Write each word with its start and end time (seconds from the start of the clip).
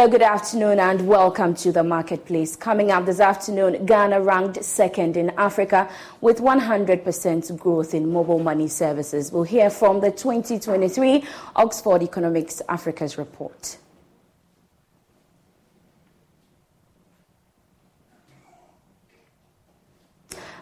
Hello, 0.00 0.10
good 0.10 0.22
afternoon, 0.22 0.80
and 0.80 1.06
welcome 1.06 1.54
to 1.56 1.72
the 1.72 1.84
marketplace. 1.84 2.56
Coming 2.56 2.90
up 2.90 3.04
this 3.04 3.20
afternoon, 3.20 3.84
Ghana 3.84 4.22
ranked 4.22 4.64
second 4.64 5.14
in 5.14 5.28
Africa 5.36 5.90
with 6.22 6.38
100% 6.38 7.58
growth 7.58 7.92
in 7.92 8.10
mobile 8.10 8.38
money 8.38 8.66
services. 8.66 9.30
We'll 9.30 9.42
hear 9.42 9.68
from 9.68 10.00
the 10.00 10.10
2023 10.10 11.22
Oxford 11.54 12.02
Economics 12.02 12.62
Africa's 12.66 13.18
report. 13.18 13.76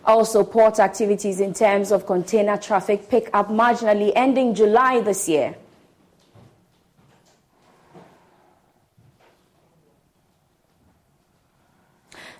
Also, 0.04 0.42
port 0.42 0.80
activities 0.80 1.38
in 1.38 1.54
terms 1.54 1.92
of 1.92 2.06
container 2.06 2.56
traffic 2.56 3.08
pick 3.08 3.30
up 3.32 3.50
marginally 3.50 4.10
ending 4.16 4.52
July 4.52 5.00
this 5.00 5.28
year. 5.28 5.54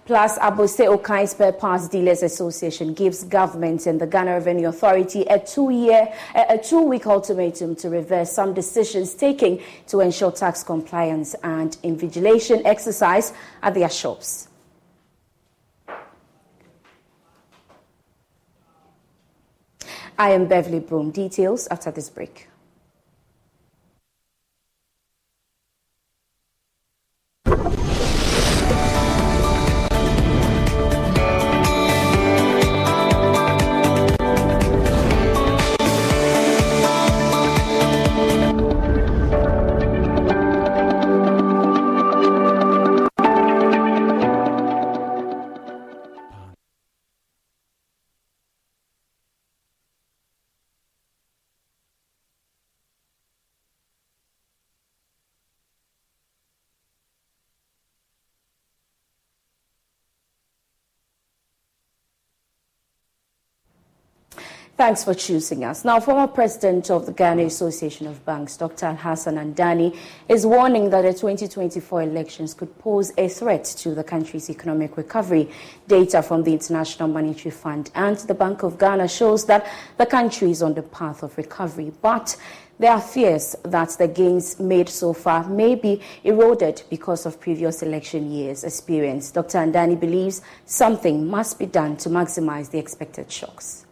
Plus, 0.09 0.39
Abossey 0.39 0.87
Okai 0.87 1.29
Spare 1.29 1.53
Parts 1.53 1.87
Dealers 1.87 2.23
Association 2.23 2.95
gives 2.95 3.25
government 3.25 3.85
and 3.85 4.01
the 4.01 4.07
Ghana 4.07 4.37
Revenue 4.37 4.69
Authority 4.69 5.25
a 5.25 5.39
two-year, 5.39 6.11
a 6.35 6.57
two-week 6.57 7.07
ultimatum 7.07 7.77
to 7.77 7.91
reverse 7.91 8.33
some 8.33 8.55
decisions 8.55 9.13
taken 9.13 9.61
to 9.89 10.01
ensure 10.01 10.33
tax 10.33 10.65
compliance 10.65 11.35
and 11.43 11.73
invigilation 11.83 12.63
exercise 12.65 13.35
at 13.63 13.75
their 13.75 13.91
shops. 13.91 14.49
I 20.19 20.31
am 20.31 20.47
Beverly 20.47 20.81
Broom. 20.81 21.11
Details 21.11 21.69
after 21.71 21.91
this 21.91 22.09
break. 22.09 22.49
Thanks 64.79 65.03
for 65.03 65.13
choosing 65.13 65.65
us. 65.65 65.85
Now, 65.85 65.99
former 65.99 66.29
president 66.29 66.89
of 66.89 67.05
the 67.05 67.11
Ghana 67.11 67.43
Association 67.47 68.07
of 68.07 68.25
Banks, 68.25 68.57
Dr. 68.57 68.93
Hassan 68.95 69.35
Andani, 69.35 69.99
is 70.29 70.47
warning 70.47 70.91
that 70.91 71.03
the 71.03 71.13
2024 71.13 72.03
elections 72.03 72.55
could 72.55 72.79
pose 72.79 73.13
a 73.19 73.29
threat 73.29 73.65
to 73.65 73.97
the 73.97 74.05
country's 74.05 74.49
economic 74.49 74.97
recovery. 74.97 75.51
Data 75.89 76.23
from 76.23 76.45
the 76.45 76.53
International 76.53 77.09
Monetary 77.09 77.51
Fund 77.51 77.91
and 77.97 78.19
the 78.19 78.35
Bank 78.35 78.63
of 78.63 78.79
Ghana 78.79 79.09
shows 79.09 79.47
that 79.47 79.67
the 79.97 80.07
country 80.07 80.53
is 80.53 80.63
on 80.63 80.75
the 80.75 80.83
path 80.83 81.25
of 81.25 81.37
recovery, 81.37 81.93
but 82.01 82.37
there 82.79 82.93
are 82.93 83.01
fears 83.01 83.57
that 83.65 83.97
the 83.99 84.07
gains 84.07 84.61
made 84.61 84.89
so 84.89 85.13
far 85.13 85.43
may 85.49 85.75
be 85.75 86.01
eroded 86.23 86.85
because 86.89 87.27
of 87.27 87.41
previous 87.41 87.83
election 87.83 88.31
years' 88.31 88.63
experience. 88.63 89.33
Dr. 89.33 89.59
Andani 89.59 89.99
believes 89.99 90.41
something 90.67 91.29
must 91.29 91.59
be 91.59 91.67
done 91.67 91.97
to 91.97 92.09
maximize 92.09 92.71
the 92.71 92.79
expected 92.79 93.29
shocks. 93.33 93.88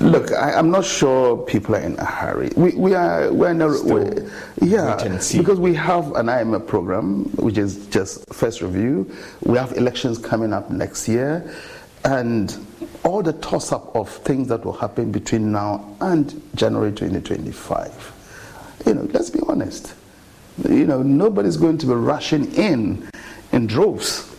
Look, 0.00 0.32
I, 0.32 0.58
am 0.58 0.70
not 0.70 0.86
sure 0.86 1.36
people 1.36 1.76
are 1.76 1.80
in 1.80 1.98
a 1.98 2.04
hurry. 2.06 2.50
We, 2.56 2.72
we 2.72 2.94
are 2.94 3.30
we're 3.30 3.50
in 3.50 3.60
a 3.60 3.68
we, 3.68 4.66
yeah 4.66 4.96
because 4.96 5.60
we 5.60 5.74
have 5.74 6.16
an 6.16 6.26
IMF 6.26 6.66
program 6.66 7.24
which 7.36 7.58
is 7.58 7.86
just 7.88 8.26
first 8.32 8.62
review. 8.62 9.14
We 9.42 9.58
have 9.58 9.72
elections 9.72 10.16
coming 10.16 10.54
up 10.54 10.70
next 10.70 11.06
year, 11.06 11.54
and 12.04 12.56
all 13.04 13.22
the 13.22 13.34
toss 13.34 13.72
up 13.72 13.94
of 13.94 14.08
things 14.08 14.48
that 14.48 14.64
will 14.64 14.72
happen 14.72 15.12
between 15.12 15.52
now 15.52 15.94
and 16.00 16.42
January 16.54 16.92
2025. 16.92 18.82
You 18.86 18.94
know, 18.94 19.02
let's 19.12 19.28
be 19.28 19.40
honest. 19.48 19.94
You 20.66 20.86
know, 20.86 21.02
nobody's 21.02 21.58
going 21.58 21.76
to 21.76 21.86
be 21.86 21.92
rushing 21.92 22.54
in 22.54 23.06
in 23.52 23.66
droves 23.66 24.29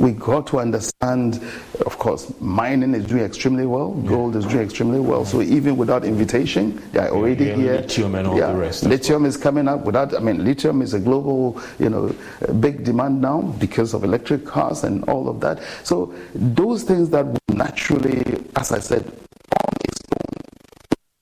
we 0.00 0.12
got 0.12 0.46
to 0.46 0.58
understand, 0.58 1.42
of 1.84 1.98
course, 1.98 2.32
mining 2.40 2.94
is 2.94 3.04
doing 3.06 3.22
extremely 3.22 3.66
well, 3.66 3.92
gold 3.92 4.34
is 4.34 4.46
doing 4.46 4.64
extremely 4.64 4.98
well. 4.98 5.26
So 5.26 5.42
even 5.42 5.76
without 5.76 6.04
invitation, 6.04 6.82
they 6.92 7.00
are 7.00 7.10
already 7.10 7.44
yeah, 7.44 7.56
here. 7.56 7.72
Lithium 7.82 8.14
and 8.14 8.26
all 8.26 8.38
yeah. 8.38 8.52
the 8.52 8.58
rest. 8.58 8.84
Lithium 8.84 9.26
is 9.26 9.36
coming 9.36 9.68
up. 9.68 9.84
Without, 9.84 10.14
I 10.14 10.20
mean, 10.20 10.42
lithium 10.42 10.80
is 10.80 10.94
a 10.94 10.98
global, 10.98 11.60
you 11.78 11.90
know, 11.90 12.14
big 12.60 12.82
demand 12.82 13.20
now 13.20 13.42
because 13.58 13.92
of 13.92 14.02
electric 14.02 14.46
cars 14.46 14.84
and 14.84 15.04
all 15.04 15.28
of 15.28 15.40
that. 15.40 15.62
So 15.84 16.14
those 16.34 16.82
things 16.82 17.10
that 17.10 17.26
naturally, 17.50 18.42
as 18.56 18.72
I 18.72 18.78
said, 18.78 19.12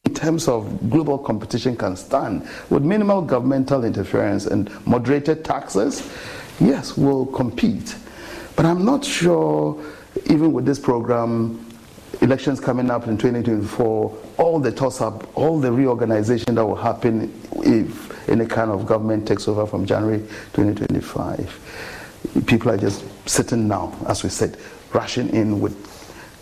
in 0.05 0.15
terms 0.15 0.47
of 0.47 0.89
global 0.89 1.19
competition 1.19 1.77
can 1.77 1.97
stand 1.97 2.49
with 2.71 2.85
minimal 2.85 3.23
governmental 3.23 3.85
interference 3.85 4.47
and 4.47 4.71
moderated 4.87 5.45
taxes, 5.45 6.09
yes, 6.61 6.97
will 6.97 7.27
compete. 7.27 7.97
But 8.59 8.67
I'm 8.67 8.85
not 8.85 9.05
sure, 9.05 9.81
even 10.27 10.53
with 10.53 10.67
this 10.67 10.81
program, 10.81 11.65
elections 12.23 12.59
coming 12.59 12.91
up 12.91 13.07
in 13.07 13.17
2024, 13.17 14.19
all 14.37 14.59
the 14.59 14.73
toss 14.73 15.01
up, 15.01 15.31
all 15.39 15.61
the 15.61 15.71
reorganization 15.71 16.57
that 16.57 16.67
will 16.67 16.75
happen 16.75 17.33
if 17.59 18.29
any 18.29 18.47
kind 18.47 18.73
of 18.73 18.85
government 18.85 19.29
takes 19.29 19.47
over 19.47 19.65
from 19.65 19.87
January 19.87 20.19
2025. 20.55 22.43
People 22.49 22.73
are 22.73 22.77
just 22.77 23.05
sitting 23.29 23.69
now, 23.69 23.97
as 24.09 24.25
we 24.25 24.29
said, 24.29 24.57
rushing 24.93 25.29
in 25.29 25.61
with 25.61 25.77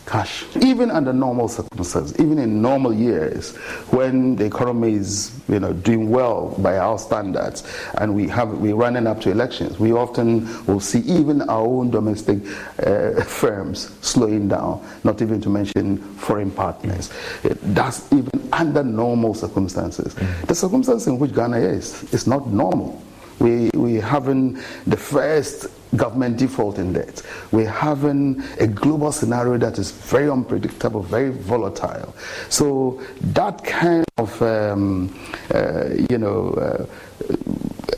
cash. 0.06 0.44
Even 0.62 0.90
under 0.90 1.12
normal 1.12 1.48
circumstances, 1.48 2.18
even 2.18 2.38
in 2.38 2.62
normal 2.62 2.94
years, 2.94 3.56
when 3.90 4.36
the 4.36 4.44
economy 4.44 4.94
is 4.94 5.38
you 5.48 5.60
know 5.60 5.72
doing 5.72 6.10
well 6.10 6.54
by 6.58 6.78
our 6.78 6.98
standards, 6.98 7.64
and 7.98 8.14
we 8.14 8.28
have 8.28 8.48
we're 8.58 8.74
running 8.74 9.06
up 9.06 9.20
to 9.20 9.30
elections, 9.30 9.78
we 9.78 9.92
often 9.92 10.46
will 10.66 10.80
see 10.80 11.00
even 11.00 11.42
our 11.42 11.66
own 11.66 11.90
domestic 11.90 12.38
uh, 12.86 13.22
firms 13.24 13.90
slowing 14.00 14.48
down. 14.48 14.84
Not 15.04 15.20
even 15.22 15.40
to 15.42 15.48
mention 15.48 15.98
foreign 16.16 16.50
partners. 16.50 17.12
That's 17.42 18.10
even 18.12 18.48
under 18.52 18.82
normal 18.82 19.34
circumstances. 19.34 20.14
Mm-hmm. 20.14 20.46
The 20.46 20.54
circumstances 20.54 21.08
in 21.08 21.18
which 21.18 21.34
Ghana 21.34 21.58
is 21.58 22.12
is 22.14 22.26
not 22.26 22.46
normal. 22.48 23.02
We, 23.38 23.70
we 23.74 23.94
having 23.94 24.58
the 24.86 24.96
first 24.96 25.66
government 25.96 26.36
default 26.36 26.78
in 26.78 26.92
debt. 26.92 27.22
We're 27.52 27.70
having 27.70 28.42
a 28.58 28.66
global 28.66 29.12
scenario 29.12 29.56
that 29.58 29.78
is 29.78 29.90
very 29.90 30.28
unpredictable, 30.28 31.02
very 31.02 31.30
volatile. 31.30 32.14
So 32.48 33.02
that 33.20 33.62
kind 33.64 34.04
of, 34.18 34.40
um, 34.42 35.18
uh, 35.54 35.88
you 36.10 36.18
know, 36.18 36.50
uh, 36.50 36.86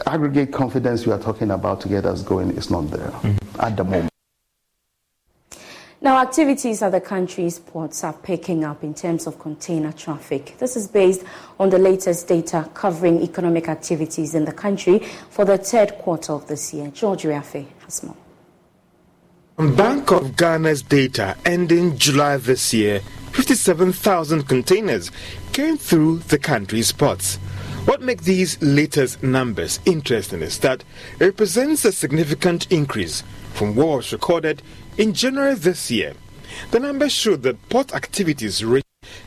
aggregate 0.06 0.52
confidence 0.52 1.06
we 1.06 1.12
are 1.12 1.18
talking 1.18 1.50
about 1.50 1.80
to 1.82 1.88
get 1.88 2.06
us 2.06 2.22
going 2.22 2.50
is 2.52 2.70
not 2.70 2.90
there 2.90 3.10
mm-hmm. 3.10 3.60
at 3.60 3.76
the 3.76 3.84
moment. 3.84 4.07
Now, 6.00 6.22
activities 6.22 6.80
at 6.82 6.92
the 6.92 7.00
country's 7.00 7.58
ports 7.58 8.04
are 8.04 8.12
picking 8.12 8.62
up 8.62 8.84
in 8.84 8.94
terms 8.94 9.26
of 9.26 9.40
container 9.40 9.90
traffic. 9.90 10.54
This 10.58 10.76
is 10.76 10.86
based 10.86 11.24
on 11.58 11.70
the 11.70 11.78
latest 11.78 12.28
data 12.28 12.70
covering 12.72 13.20
economic 13.20 13.68
activities 13.68 14.36
in 14.36 14.44
the 14.44 14.52
country 14.52 15.00
for 15.30 15.44
the 15.44 15.58
third 15.58 15.98
quarter 15.98 16.34
of 16.34 16.46
this 16.46 16.72
year. 16.72 16.92
George 16.92 17.24
Riafe 17.24 17.66
has 17.84 18.04
more. 18.04 18.16
Bank 19.74 20.12
of 20.12 20.36
Ghana's 20.36 20.82
data 20.82 21.36
ending 21.44 21.98
July 21.98 22.36
this 22.36 22.72
year, 22.72 23.00
57,000 23.32 24.46
containers 24.46 25.10
came 25.52 25.76
through 25.76 26.18
the 26.18 26.38
country's 26.38 26.92
ports. 26.92 27.38
What 27.86 28.02
makes 28.02 28.22
these 28.22 28.56
latest 28.62 29.24
numbers 29.24 29.80
interesting 29.84 30.42
is 30.42 30.60
that 30.60 30.84
it 31.18 31.24
represents 31.24 31.84
a 31.84 31.90
significant 31.90 32.70
increase 32.70 33.24
from 33.54 33.74
what 33.74 33.96
was 33.96 34.12
recorded 34.12 34.62
in 34.98 35.14
January 35.14 35.54
this 35.54 35.90
year, 35.92 36.12
the 36.72 36.80
numbers 36.80 37.12
showed 37.12 37.44
that 37.44 37.68
port 37.68 37.94
activities 37.94 38.64
reached 38.64 38.84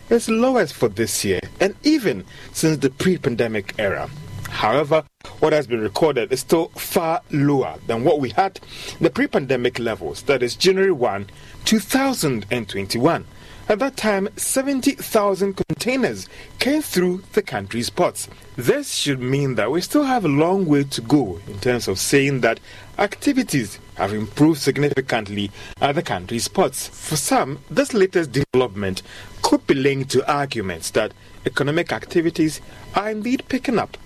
its 0.09 0.27
lowest 0.27 0.73
for 0.73 0.89
this 0.89 1.23
year 1.23 1.39
and 1.61 1.73
even 1.83 2.25
since 2.51 2.77
the 2.77 2.89
pre 2.89 3.17
pandemic 3.17 3.73
era. 3.79 4.09
However, 4.49 5.05
what 5.39 5.53
has 5.53 5.67
been 5.67 5.79
recorded 5.79 6.33
is 6.33 6.41
still 6.41 6.67
far 6.75 7.21
lower 7.31 7.77
than 7.87 8.03
what 8.03 8.19
we 8.19 8.31
had 8.31 8.59
the 8.99 9.09
pre 9.09 9.27
pandemic 9.27 9.79
levels, 9.79 10.23
that 10.23 10.43
is 10.43 10.57
January 10.57 10.91
1, 10.91 11.27
2021. 11.63 13.25
At 13.69 13.79
that 13.79 13.95
time, 13.95 14.27
70,000 14.35 15.53
containers 15.53 16.27
came 16.59 16.81
through 16.81 17.23
the 17.31 17.41
country's 17.41 17.89
ports. 17.89 18.27
This 18.57 18.93
should 18.93 19.21
mean 19.21 19.55
that 19.55 19.71
we 19.71 19.79
still 19.79 20.03
have 20.03 20.25
a 20.25 20.27
long 20.27 20.65
way 20.65 20.83
to 20.83 20.99
go 20.99 21.39
in 21.47 21.57
terms 21.59 21.87
of 21.87 21.97
saying 21.97 22.41
that 22.41 22.59
activities 22.97 23.79
have 24.01 24.13
improved 24.13 24.59
significantly 24.59 25.51
at 25.79 25.95
the 25.95 26.01
country's 26.01 26.47
ports. 26.47 26.87
For 26.87 27.15
some, 27.15 27.59
this 27.69 27.93
latest 27.93 28.31
development 28.31 29.03
could 29.41 29.65
be 29.67 29.75
linked 29.75 30.11
to 30.11 30.31
arguments 30.31 30.89
that 30.91 31.13
economic 31.45 31.93
activities 31.93 32.61
are 32.95 33.11
indeed 33.11 33.43
picking 33.47 33.79
up 33.79 33.97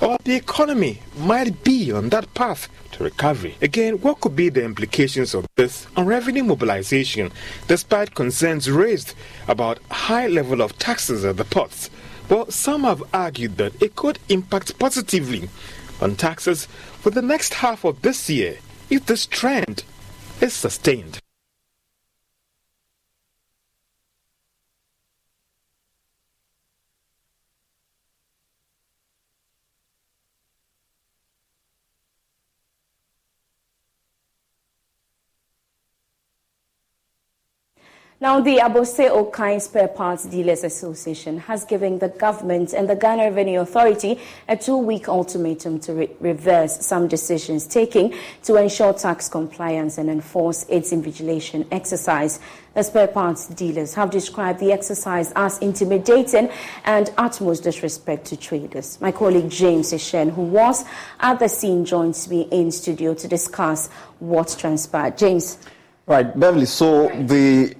or 0.00 0.18
the 0.24 0.34
economy 0.34 1.00
might 1.16 1.62
be 1.62 1.92
on 1.92 2.08
that 2.10 2.32
path 2.34 2.68
to 2.92 3.04
recovery. 3.04 3.56
Again, 3.62 4.00
what 4.00 4.20
could 4.20 4.36
be 4.36 4.48
the 4.48 4.64
implications 4.64 5.34
of 5.34 5.46
this 5.56 5.86
on 5.96 6.06
revenue 6.06 6.44
mobilization 6.44 7.32
despite 7.68 8.14
concerns 8.14 8.70
raised 8.70 9.14
about 9.48 9.78
high 9.90 10.26
level 10.26 10.60
of 10.60 10.78
taxes 10.78 11.24
at 11.24 11.36
the 11.36 11.44
ports? 11.44 11.90
Well, 12.28 12.50
some 12.50 12.84
have 12.84 13.02
argued 13.12 13.56
that 13.58 13.80
it 13.82 13.96
could 13.96 14.18
impact 14.28 14.78
positively 14.78 15.48
on 16.00 16.16
taxes 16.16 16.66
for 17.00 17.10
the 17.10 17.22
next 17.22 17.54
half 17.54 17.84
of 17.84 18.02
this 18.02 18.28
year 18.28 18.58
if 18.90 19.06
this 19.06 19.26
trend 19.26 19.84
is 20.40 20.52
sustained. 20.52 21.23
Now, 38.24 38.40
the 38.40 38.56
Abossey 38.56 39.10
Okai 39.10 39.60
Spare 39.60 39.88
Parts 39.88 40.24
Dealers 40.24 40.64
Association 40.64 41.36
has 41.40 41.66
given 41.66 41.98
the 41.98 42.08
government 42.08 42.72
and 42.72 42.88
the 42.88 42.96
Ghana 42.96 43.24
Revenue 43.24 43.60
Authority 43.60 44.18
a 44.48 44.56
two-week 44.56 45.10
ultimatum 45.10 45.78
to 45.80 45.92
re 45.92 46.10
reverse 46.20 46.86
some 46.86 47.06
decisions 47.06 47.66
taken 47.66 48.14
to 48.44 48.56
ensure 48.56 48.94
tax 48.94 49.28
compliance 49.28 49.98
and 49.98 50.08
enforce 50.08 50.64
its 50.70 50.90
invigilation 50.90 51.66
exercise. 51.70 52.40
The 52.72 52.82
spare 52.82 53.08
parts 53.08 53.46
dealers 53.48 53.92
have 53.92 54.08
described 54.10 54.58
the 54.58 54.72
exercise 54.72 55.30
as 55.36 55.58
intimidating 55.58 56.48
and 56.86 57.12
utmost 57.18 57.62
disrespect 57.62 58.24
to 58.28 58.38
traders. 58.38 58.98
My 59.02 59.12
colleague 59.12 59.50
James 59.50 59.92
Ishen, 59.92 60.32
who 60.32 60.44
was 60.44 60.86
at 61.20 61.40
the 61.40 61.48
scene, 61.50 61.84
joins 61.84 62.26
me 62.30 62.48
in 62.50 62.72
studio 62.72 63.12
to 63.12 63.28
discuss 63.28 63.90
what 64.18 64.56
transpired. 64.58 65.18
James. 65.18 65.58
Right, 66.06 66.38
Beverly. 66.38 66.66
So 66.66 67.08
the 67.08 67.74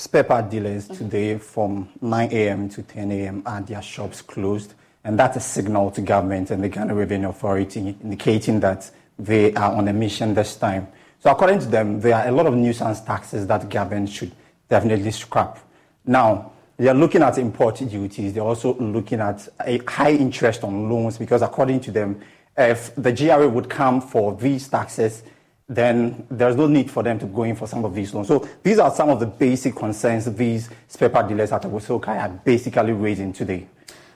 spare 0.00 0.24
part 0.24 0.48
dealers 0.48 0.88
today 0.88 1.36
from 1.36 1.86
9 2.00 2.32
a.m. 2.32 2.70
to 2.70 2.82
10 2.82 3.12
a.m. 3.12 3.42
are 3.44 3.60
their 3.60 3.82
shops 3.82 4.22
closed. 4.22 4.72
And 5.04 5.18
that's 5.18 5.36
a 5.36 5.40
signal 5.40 5.90
to 5.90 6.00
government 6.00 6.50
and 6.50 6.64
the 6.64 6.70
Ghana 6.70 6.94
Revenue 6.94 7.28
Authority 7.28 7.80
indicating 8.02 8.60
that 8.60 8.90
they 9.18 9.52
are 9.52 9.74
on 9.74 9.88
a 9.88 9.92
mission 9.92 10.32
this 10.32 10.56
time. 10.56 10.88
So 11.18 11.30
according 11.30 11.58
to 11.60 11.66
them, 11.66 12.00
there 12.00 12.14
are 12.14 12.28
a 12.28 12.32
lot 12.32 12.46
of 12.46 12.54
nuisance 12.54 13.02
taxes 13.02 13.46
that 13.48 13.68
government 13.68 14.08
should 14.08 14.32
definitely 14.70 15.10
scrap. 15.10 15.58
Now, 16.06 16.52
they 16.78 16.88
are 16.88 16.94
looking 16.94 17.20
at 17.20 17.36
import 17.36 17.76
duties. 17.76 18.32
They're 18.32 18.42
also 18.42 18.76
looking 18.78 19.20
at 19.20 19.46
a 19.66 19.78
high 19.86 20.12
interest 20.12 20.64
on 20.64 20.88
loans 20.88 21.18
because 21.18 21.42
according 21.42 21.80
to 21.80 21.90
them, 21.90 22.22
if 22.56 22.94
the 22.94 23.12
GRA 23.12 23.46
would 23.46 23.68
come 23.68 24.00
for 24.00 24.34
these 24.34 24.66
taxes, 24.66 25.22
then 25.70 26.26
there's 26.28 26.56
no 26.56 26.66
need 26.66 26.90
for 26.90 27.04
them 27.04 27.16
to 27.20 27.26
go 27.26 27.44
in 27.44 27.54
for 27.54 27.68
some 27.68 27.84
of 27.84 27.94
these 27.94 28.12
loans. 28.12 28.26
So 28.26 28.46
these 28.60 28.80
are 28.80 28.90
some 28.90 29.08
of 29.08 29.20
the 29.20 29.26
basic 29.26 29.76
concerns 29.76 30.24
these 30.34 30.68
spare 30.88 31.08
part 31.08 31.28
dealers 31.28 31.52
at 31.52 31.62
Abossey 31.62 31.98
Okai 31.98 32.20
are 32.20 32.28
basically 32.28 32.92
raising 32.92 33.32
today. 33.32 33.68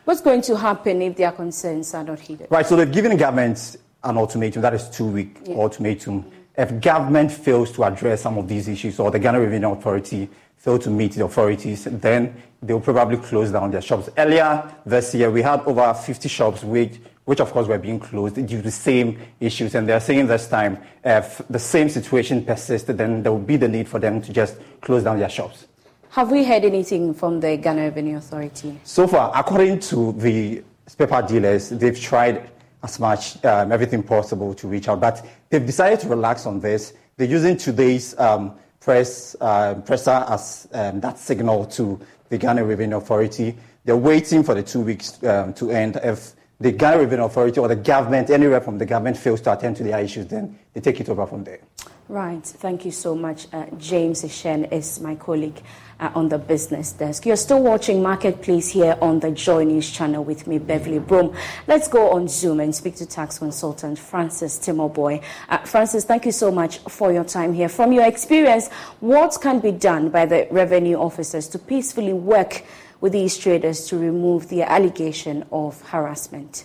What's 0.05 0.21
going 0.21 0.43
to 0.43 0.57
happen 0.57 1.01
if 1.01 1.17
their 1.17 1.31
concerns 1.31 1.95
are 1.95 2.03
not 2.03 2.19
heeded? 2.19 2.49
Right, 2.51 2.67
so 2.67 2.75
they've 2.75 2.91
given 2.91 3.17
government 3.17 3.77
an 4.03 4.19
ultimatum, 4.19 4.63
that 4.63 4.75
is 4.75 4.91
two-week 4.91 5.39
yeah. 5.45 5.55
ultimatum. 5.55 6.31
If 6.59 6.81
government 6.81 7.31
fails 7.31 7.71
to 7.73 7.85
address 7.85 8.23
some 8.23 8.37
of 8.37 8.49
these 8.49 8.67
issues 8.67 8.99
or 8.99 9.13
the 9.13 9.21
Ghana 9.21 9.41
Revenue 9.41 9.73
Authority 9.73 10.29
fail 10.57 10.79
to 10.81 10.91
meet 10.91 11.13
the 11.13 11.25
authorities, 11.25 11.85
then 11.85 12.35
they'll 12.63 12.81
probably 12.81 13.17
close 13.19 13.53
down 13.53 13.71
their 13.71 13.81
shops. 13.81 14.11
Earlier 14.19 14.75
this 14.85 15.15
year, 15.15 15.31
we 15.31 15.41
had 15.41 15.61
over 15.61 15.95
50 15.95 16.29
shops 16.29 16.65
which 16.65 16.99
which 17.25 17.41
of 17.41 17.51
course 17.53 17.67
were 17.67 17.79
being 17.79 17.99
closed 17.99 18.35
due 18.35 18.57
to 18.59 18.63
the 18.63 18.71
same 18.71 19.19
issues. 19.41 19.75
And 19.75 19.89
they're 19.89 20.01
saying 20.01 20.27
this 20.27 20.49
time, 20.49 20.79
if 21.05 21.41
the 21.49 21.59
same 21.59 21.89
situation 21.89 22.45
persisted, 22.45 22.99
then 22.99 23.23
there 23.23 23.33
would 23.33 23.47
be 23.47 23.57
the 23.57 23.69
need 23.69 23.89
for 23.89 23.99
them 23.99 24.21
to 24.23 24.33
just 24.33 24.57
close 24.81 25.05
down 25.05 25.19
their 25.19 25.29
shops. 25.29 25.67
Have 26.11 26.31
we 26.31 26.45
heard 26.45 26.65
anything 26.65 27.13
from 27.13 27.41
the 27.41 27.57
Ghana 27.57 27.83
Revenue 27.83 28.19
Authority? 28.19 28.79
So 28.85 29.09
far, 29.09 29.33
according 29.35 29.81
to 29.81 30.13
the 30.13 30.63
spare 30.87 31.23
dealers, 31.23 31.71
they've 31.71 31.99
tried 31.99 32.51
as 32.85 33.01
much, 33.01 33.43
um, 33.45 33.73
everything 33.73 34.03
possible 34.03 34.55
to 34.55 34.69
reach 34.69 34.89
out, 34.89 35.01
but 35.01 35.27
they've 35.49 35.65
decided 35.65 36.01
to 36.01 36.09
relax 36.09 36.47
on 36.47 36.61
this. 36.61 36.93
They're 37.17 37.27
using 37.27 37.57
today's 37.57 38.17
um, 38.19 38.55
press 38.81 39.35
uh, 39.41 39.75
presser 39.87 40.25
as 40.29 40.69
um, 40.73 41.01
that 41.01 41.19
signal 41.19 41.65
to 41.67 41.99
the 42.29 42.37
Ghana 42.37 42.65
Revenue 42.65 42.99
Authority. 42.99 43.57
They're 43.85 43.97
waiting 43.97 44.43
for 44.43 44.55
the 44.55 44.63
two 44.63 44.81
weeks 44.81 45.23
um, 45.25 45.55
to 45.55 45.71
end. 45.71 45.99
If 46.05 46.35
the 46.61 46.73
Ghana 46.73 46.99
Revenue 46.99 47.25
Authority 47.25 47.61
or 47.61 47.69
the 47.69 47.77
government, 47.77 48.31
anywhere 48.31 48.61
from 48.61 48.79
the 48.79 48.87
government, 48.87 49.17
fails 49.17 49.41
to 49.43 49.53
attend 49.53 49.77
to 49.77 49.83
their 49.83 50.01
issues, 50.01 50.27
then 50.27 50.59
they 50.73 50.81
take 50.81 51.01
it 51.01 51.09
over 51.09 51.27
from 51.27 51.45
there. 51.45 51.61
Right. 52.09 52.45
Thank 52.45 52.85
you 52.85 52.91
so 52.91 53.15
much. 53.15 53.47
Uh, 53.51 53.65
James 53.79 54.25
Ishen 54.25 54.71
is 54.71 55.01
my 55.01 55.15
colleague 55.15 55.63
uh, 55.99 56.11
on 56.15 56.29
the 56.29 56.37
business 56.37 56.93
desk. 56.93 57.25
You're 57.25 57.37
still 57.37 57.63
watching 57.63 58.03
Marketplace 58.03 58.69
here 58.69 58.99
on 59.01 59.21
the 59.21 59.31
Joy 59.31 59.65
News 59.65 59.91
channel 59.91 60.23
with 60.23 60.47
me, 60.47 60.59
Beverly 60.59 60.99
Broom. 60.99 61.35
Let's 61.67 61.89
go 61.89 62.11
on 62.11 62.29
Zoom 62.29 62.61
and 62.61 62.75
speak 62.75 62.97
to 62.97 63.07
tax 63.07 63.39
consultant 63.39 63.99
Francis 63.99 64.59
Timoboy. 64.59 65.23
Uh, 65.49 65.59
Francis, 65.59 66.05
thank 66.05 66.27
you 66.27 66.33
so 66.33 66.51
much 66.51 66.79
for 66.81 67.11
your 67.11 67.25
time 67.25 67.55
here. 67.55 67.71
From 67.71 67.91
your 67.91 68.05
experience, 68.05 68.69
what 69.01 69.39
can 69.41 69.61
be 69.61 69.73
done 69.73 70.11
by 70.11 70.27
the 70.27 70.47
revenue 70.51 70.99
officers 70.99 71.49
to 71.49 71.59
peacefully 71.59 72.13
work 72.13 72.65
with 73.05 73.13
these 73.13 73.37
traders 73.37 73.87
to 73.87 73.99
remove 73.99 74.49
the 74.49 74.63
allegation 74.63 75.45
of 75.53 75.79
harassment? 75.83 76.65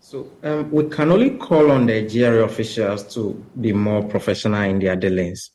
So 0.00 0.32
um, 0.42 0.72
we 0.72 0.88
can 0.88 1.12
only 1.12 1.36
call 1.38 1.70
on 1.70 1.86
the 1.86 2.02
GRA 2.04 2.42
officials 2.42 3.14
to 3.14 3.40
be 3.60 3.72
more 3.72 4.02
professional 4.02 4.62
in 4.62 4.80
their 4.80 4.96
dealings. 4.96 5.52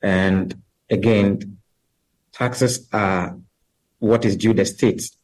And 0.00 0.54
again, 0.88 1.58
taxes 2.30 2.88
are 2.92 3.36
what 3.98 4.24
is 4.24 4.36
due 4.36 4.54
the 4.54 4.66
states. 4.66 5.18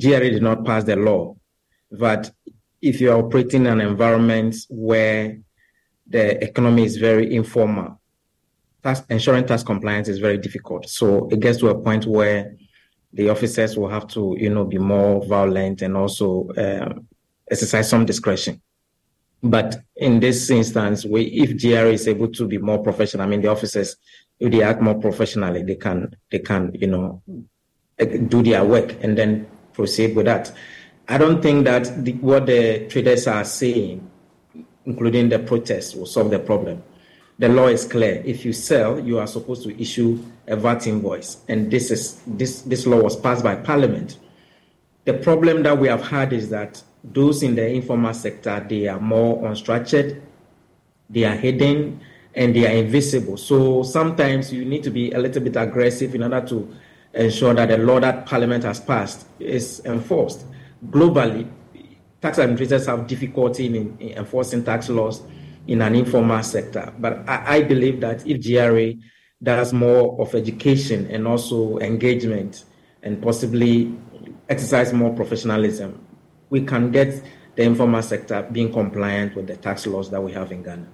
GRA 0.00 0.30
did 0.30 0.40
not 0.40 0.64
pass 0.64 0.84
the 0.84 0.94
law, 0.94 1.34
but 1.90 2.30
if 2.80 3.00
you 3.00 3.10
are 3.10 3.18
operating 3.18 3.62
in 3.62 3.80
an 3.80 3.80
environment 3.80 4.54
where 4.68 5.36
the 6.06 6.44
economy 6.44 6.84
is 6.84 6.96
very 6.96 7.34
informal, 7.34 8.00
tax, 8.84 9.02
ensuring 9.08 9.46
tax 9.46 9.62
compliance 9.62 10.08
is 10.08 10.18
very 10.18 10.38
difficult. 10.38 10.88
So 10.88 11.28
it 11.30 11.40
gets 11.40 11.58
to 11.58 11.68
a 11.68 11.80
point 11.80 12.06
where 12.06 12.54
the 13.12 13.30
officers 13.30 13.76
will 13.76 13.88
have 13.88 14.06
to, 14.08 14.36
you 14.38 14.50
know, 14.50 14.64
be 14.64 14.78
more 14.78 15.24
violent 15.24 15.82
and 15.82 15.96
also 15.96 16.48
um, 16.56 17.08
exercise 17.50 17.88
some 17.88 18.04
discretion. 18.04 18.60
But 19.42 19.76
in 19.96 20.20
this 20.20 20.50
instance, 20.50 21.04
we, 21.04 21.24
if 21.24 21.60
GRA 21.60 21.92
is 21.92 22.08
able 22.08 22.28
to 22.28 22.46
be 22.46 22.58
more 22.58 22.82
professional, 22.82 23.26
I 23.26 23.28
mean, 23.28 23.42
the 23.42 23.48
officers, 23.48 23.96
if 24.38 24.50
they 24.50 24.62
act 24.62 24.80
more 24.80 24.94
professionally, 24.94 25.62
they 25.62 25.76
can, 25.76 26.16
they 26.30 26.38
can, 26.38 26.72
you 26.74 26.86
know, 26.86 27.22
do 27.98 28.42
their 28.42 28.64
work 28.64 28.96
and 29.02 29.16
then 29.16 29.46
proceed 29.72 30.16
with 30.16 30.26
that. 30.26 30.52
I 31.08 31.18
don't 31.18 31.42
think 31.42 31.64
that 31.66 32.04
the, 32.04 32.12
what 32.14 32.46
the 32.46 32.86
traders 32.88 33.26
are 33.26 33.44
saying, 33.44 34.10
including 34.86 35.28
the 35.28 35.38
protests, 35.38 35.94
will 35.94 36.06
solve 36.06 36.30
the 36.30 36.38
problem. 36.38 36.82
The 37.38 37.48
law 37.48 37.66
is 37.66 37.84
clear. 37.84 38.22
If 38.24 38.44
you 38.44 38.52
sell, 38.52 38.98
you 38.98 39.18
are 39.18 39.26
supposed 39.26 39.64
to 39.64 39.80
issue 39.80 40.18
a 40.46 40.56
VAT 40.56 40.86
invoice, 40.86 41.38
and 41.48 41.70
this 41.70 41.90
is 41.90 42.20
this 42.26 42.62
this 42.62 42.86
law 42.86 43.02
was 43.02 43.16
passed 43.16 43.42
by 43.42 43.56
Parliament. 43.56 44.18
The 45.04 45.14
problem 45.14 45.62
that 45.64 45.78
we 45.78 45.88
have 45.88 46.02
had 46.02 46.32
is 46.32 46.48
that 46.50 46.82
those 47.02 47.42
in 47.42 47.54
the 47.54 47.68
informal 47.68 48.14
sector 48.14 48.64
they 48.68 48.88
are 48.88 49.00
more 49.00 49.42
unstructured, 49.42 50.22
they 51.10 51.24
are 51.24 51.34
hidden, 51.34 52.00
and 52.34 52.54
they 52.54 52.66
are 52.66 52.76
invisible. 52.76 53.36
So 53.36 53.82
sometimes 53.82 54.52
you 54.52 54.64
need 54.64 54.84
to 54.84 54.90
be 54.90 55.10
a 55.12 55.18
little 55.18 55.42
bit 55.42 55.56
aggressive 55.56 56.14
in 56.14 56.22
order 56.22 56.40
to 56.48 56.74
ensure 57.14 57.54
that 57.54 57.68
the 57.68 57.78
law 57.78 58.00
that 58.00 58.26
Parliament 58.26 58.64
has 58.64 58.80
passed 58.80 59.26
is 59.40 59.82
enforced 59.84 60.46
globally, 60.90 61.48
tax 62.20 62.38
administrators 62.38 62.86
have 62.86 63.06
difficulty 63.06 63.66
in, 63.66 63.96
in, 63.98 64.18
enforcing 64.18 64.64
tax 64.64 64.88
laws 64.88 65.22
in 65.66 65.82
an 65.82 65.94
informal 65.94 66.42
sector. 66.42 66.92
But 66.98 67.28
I, 67.28 67.56
I, 67.56 67.62
believe 67.62 68.00
that 68.00 68.26
if 68.26 68.44
GRA 68.44 68.94
does 69.42 69.72
more 69.72 70.20
of 70.20 70.34
education 70.34 71.10
and 71.10 71.26
also 71.26 71.78
engagement 71.78 72.64
and 73.02 73.22
possibly 73.22 73.96
exercise 74.48 74.92
more 74.92 75.14
professionalism, 75.14 76.04
we 76.50 76.62
can 76.62 76.90
get 76.90 77.22
the 77.56 77.62
informal 77.62 78.02
sector 78.02 78.46
being 78.52 78.72
compliant 78.72 79.34
with 79.36 79.46
the 79.46 79.56
tax 79.56 79.86
laws 79.86 80.10
that 80.10 80.20
we 80.20 80.32
have 80.32 80.52
in 80.52 80.62
Ghana. 80.62 80.86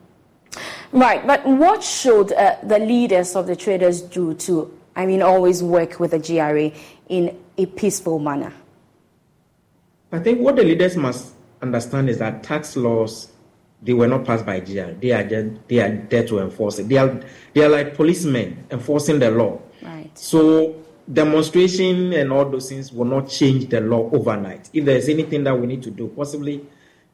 Right, 0.93 1.25
but 1.27 1.47
what 1.47 1.83
should 1.83 2.33
uh, 2.33 2.57
the 2.63 2.79
leaders 2.79 3.37
of 3.37 3.47
the 3.47 3.55
traders 3.55 4.03
do 4.03 4.35
to, 4.35 4.77
I 4.97 5.07
mean, 5.07 5.23
always 5.23 5.63
work 5.63 6.01
with 6.01 6.11
the 6.11 6.19
GRA 6.19 6.73
in 7.09 7.39
a 7.57 7.67
peaceful 7.67 8.19
manner? 8.19 8.53
I 10.13 10.19
think 10.19 10.41
what 10.41 10.57
the 10.57 10.65
leaders 10.65 10.97
must 10.97 11.33
understand 11.63 12.11
is 12.11 12.19
that 12.19 12.43
tax 12.43 12.77
laws 12.77 13.31
they 13.83 13.93
were 13.93 14.07
not 14.07 14.25
passed 14.25 14.45
by 14.45 14.61
GR. 14.61 14.93
They 15.01 15.13
are 15.13 15.23
there, 15.23 15.51
they 15.69 15.81
are 15.81 15.97
there 16.09 16.27
to 16.27 16.41
enforce 16.41 16.79
it. 16.79 16.89
They 16.89 16.97
are 16.97 17.21
they 17.55 17.65
are 17.65 17.69
like 17.69 17.95
policemen 17.95 18.67
enforcing 18.71 19.19
the 19.19 19.31
law. 19.31 19.61
Right. 19.83 20.11
So 20.19 20.77
demonstration 21.11 22.13
and 22.13 22.33
all 22.33 22.49
those 22.49 22.69
things 22.69 22.93
will 22.93 23.07
not 23.07 23.29
change 23.29 23.69
the 23.69 23.81
law 23.81 24.11
overnight. 24.13 24.69
If 24.73 24.85
there 24.85 24.97
is 24.97 25.09
anything 25.09 25.45
that 25.45 25.59
we 25.59 25.67
need 25.67 25.83
to 25.85 25.91
do, 25.91 26.09
possibly 26.09 26.65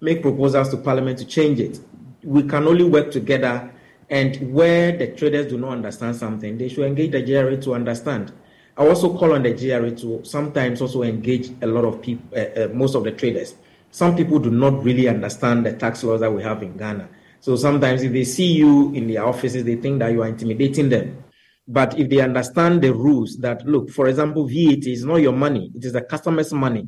make 0.00 0.22
proposals 0.22 0.68
to 0.70 0.76
Parliament 0.78 1.18
to 1.18 1.24
change 1.24 1.60
it. 1.60 1.80
We 2.22 2.42
can 2.42 2.66
only 2.66 2.84
work 2.84 3.10
together. 3.10 3.72
And 4.08 4.54
where 4.54 4.96
the 4.96 5.08
traders 5.08 5.48
do 5.48 5.58
not 5.58 5.70
understand 5.70 6.14
something, 6.14 6.58
they 6.58 6.68
should 6.68 6.84
engage 6.84 7.10
the 7.10 7.22
GRA 7.22 7.56
to 7.62 7.74
understand. 7.74 8.32
I 8.76 8.86
also 8.86 9.16
call 9.16 9.32
on 9.32 9.42
the 9.42 9.52
GRA 9.52 9.90
to 9.90 10.24
sometimes 10.24 10.80
also 10.80 11.02
engage 11.02 11.50
a 11.62 11.66
lot 11.66 11.84
of 11.84 12.02
people, 12.02 12.38
uh, 12.38 12.64
uh, 12.64 12.68
most 12.72 12.94
of 12.94 13.02
the 13.04 13.10
traders. 13.10 13.54
Some 13.96 14.14
people 14.14 14.38
do 14.38 14.50
not 14.50 14.84
really 14.84 15.08
understand 15.08 15.64
the 15.64 15.72
tax 15.72 16.04
laws 16.04 16.20
that 16.20 16.30
we 16.30 16.42
have 16.42 16.62
in 16.62 16.76
Ghana. 16.76 17.08
So 17.40 17.56
sometimes 17.56 18.02
if 18.02 18.12
they 18.12 18.24
see 18.24 18.52
you 18.52 18.92
in 18.92 19.06
their 19.06 19.24
offices, 19.24 19.64
they 19.64 19.76
think 19.76 20.00
that 20.00 20.12
you 20.12 20.20
are 20.20 20.28
intimidating 20.28 20.90
them. 20.90 21.24
But 21.66 21.98
if 21.98 22.10
they 22.10 22.20
understand 22.20 22.82
the 22.82 22.92
rules 22.92 23.38
that, 23.38 23.64
look, 23.64 23.88
for 23.88 24.08
example, 24.08 24.46
VAT 24.46 24.86
is 24.86 25.06
not 25.06 25.22
your 25.22 25.32
money, 25.32 25.72
it 25.74 25.82
is 25.82 25.94
the 25.94 26.02
customer's 26.02 26.52
money. 26.52 26.86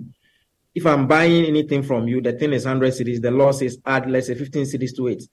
If 0.75 0.85
I'm 0.85 1.07
buying 1.07 1.47
anything 1.47 1.83
from 1.83 2.09
you, 2.09 2.21
the 2.21 2.35
thing 2.35 2.53
is 2.53 2.67
100 2.67 2.93
cedis, 2.93 3.23
the 3.23 3.31
law 3.31 3.53
says 3.53 3.79
add, 3.87 4.11
let's 4.11 4.27
say 4.27 4.35
15 4.35 4.65
cedis 4.65 4.95
to 4.97 5.07
it. 5.07 5.25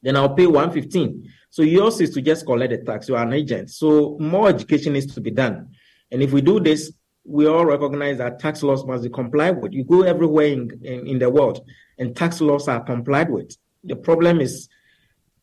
Then 0.00 0.16
I'll 0.16 0.34
pay 0.34 0.46
115. 0.46 1.30
So 1.50 1.60
yours 1.60 2.00
is 2.00 2.14
to 2.14 2.22
just 2.22 2.46
collect 2.46 2.70
the 2.70 2.78
tax. 2.78 3.10
You 3.10 3.16
are 3.16 3.26
an 3.26 3.34
agent. 3.34 3.68
So 3.68 4.16
more 4.18 4.48
education 4.48 4.94
needs 4.94 5.12
to 5.14 5.20
be 5.20 5.32
done. 5.32 5.68
And 6.10 6.22
if 6.22 6.32
we 6.32 6.40
do 6.40 6.60
this, 6.60 6.90
we 7.30 7.46
all 7.46 7.64
recognize 7.64 8.18
that 8.18 8.40
tax 8.40 8.62
laws 8.62 8.84
must 8.84 9.04
be 9.04 9.08
complied 9.08 9.62
with. 9.62 9.72
You 9.72 9.84
go 9.84 10.02
everywhere 10.02 10.46
in, 10.46 10.70
in, 10.82 11.06
in, 11.06 11.18
the 11.20 11.30
world, 11.30 11.64
and 11.96 12.16
tax 12.16 12.40
laws 12.40 12.66
are 12.66 12.82
complied 12.82 13.30
with. 13.30 13.56
The 13.84 13.94
problem 13.94 14.40
is 14.40 14.68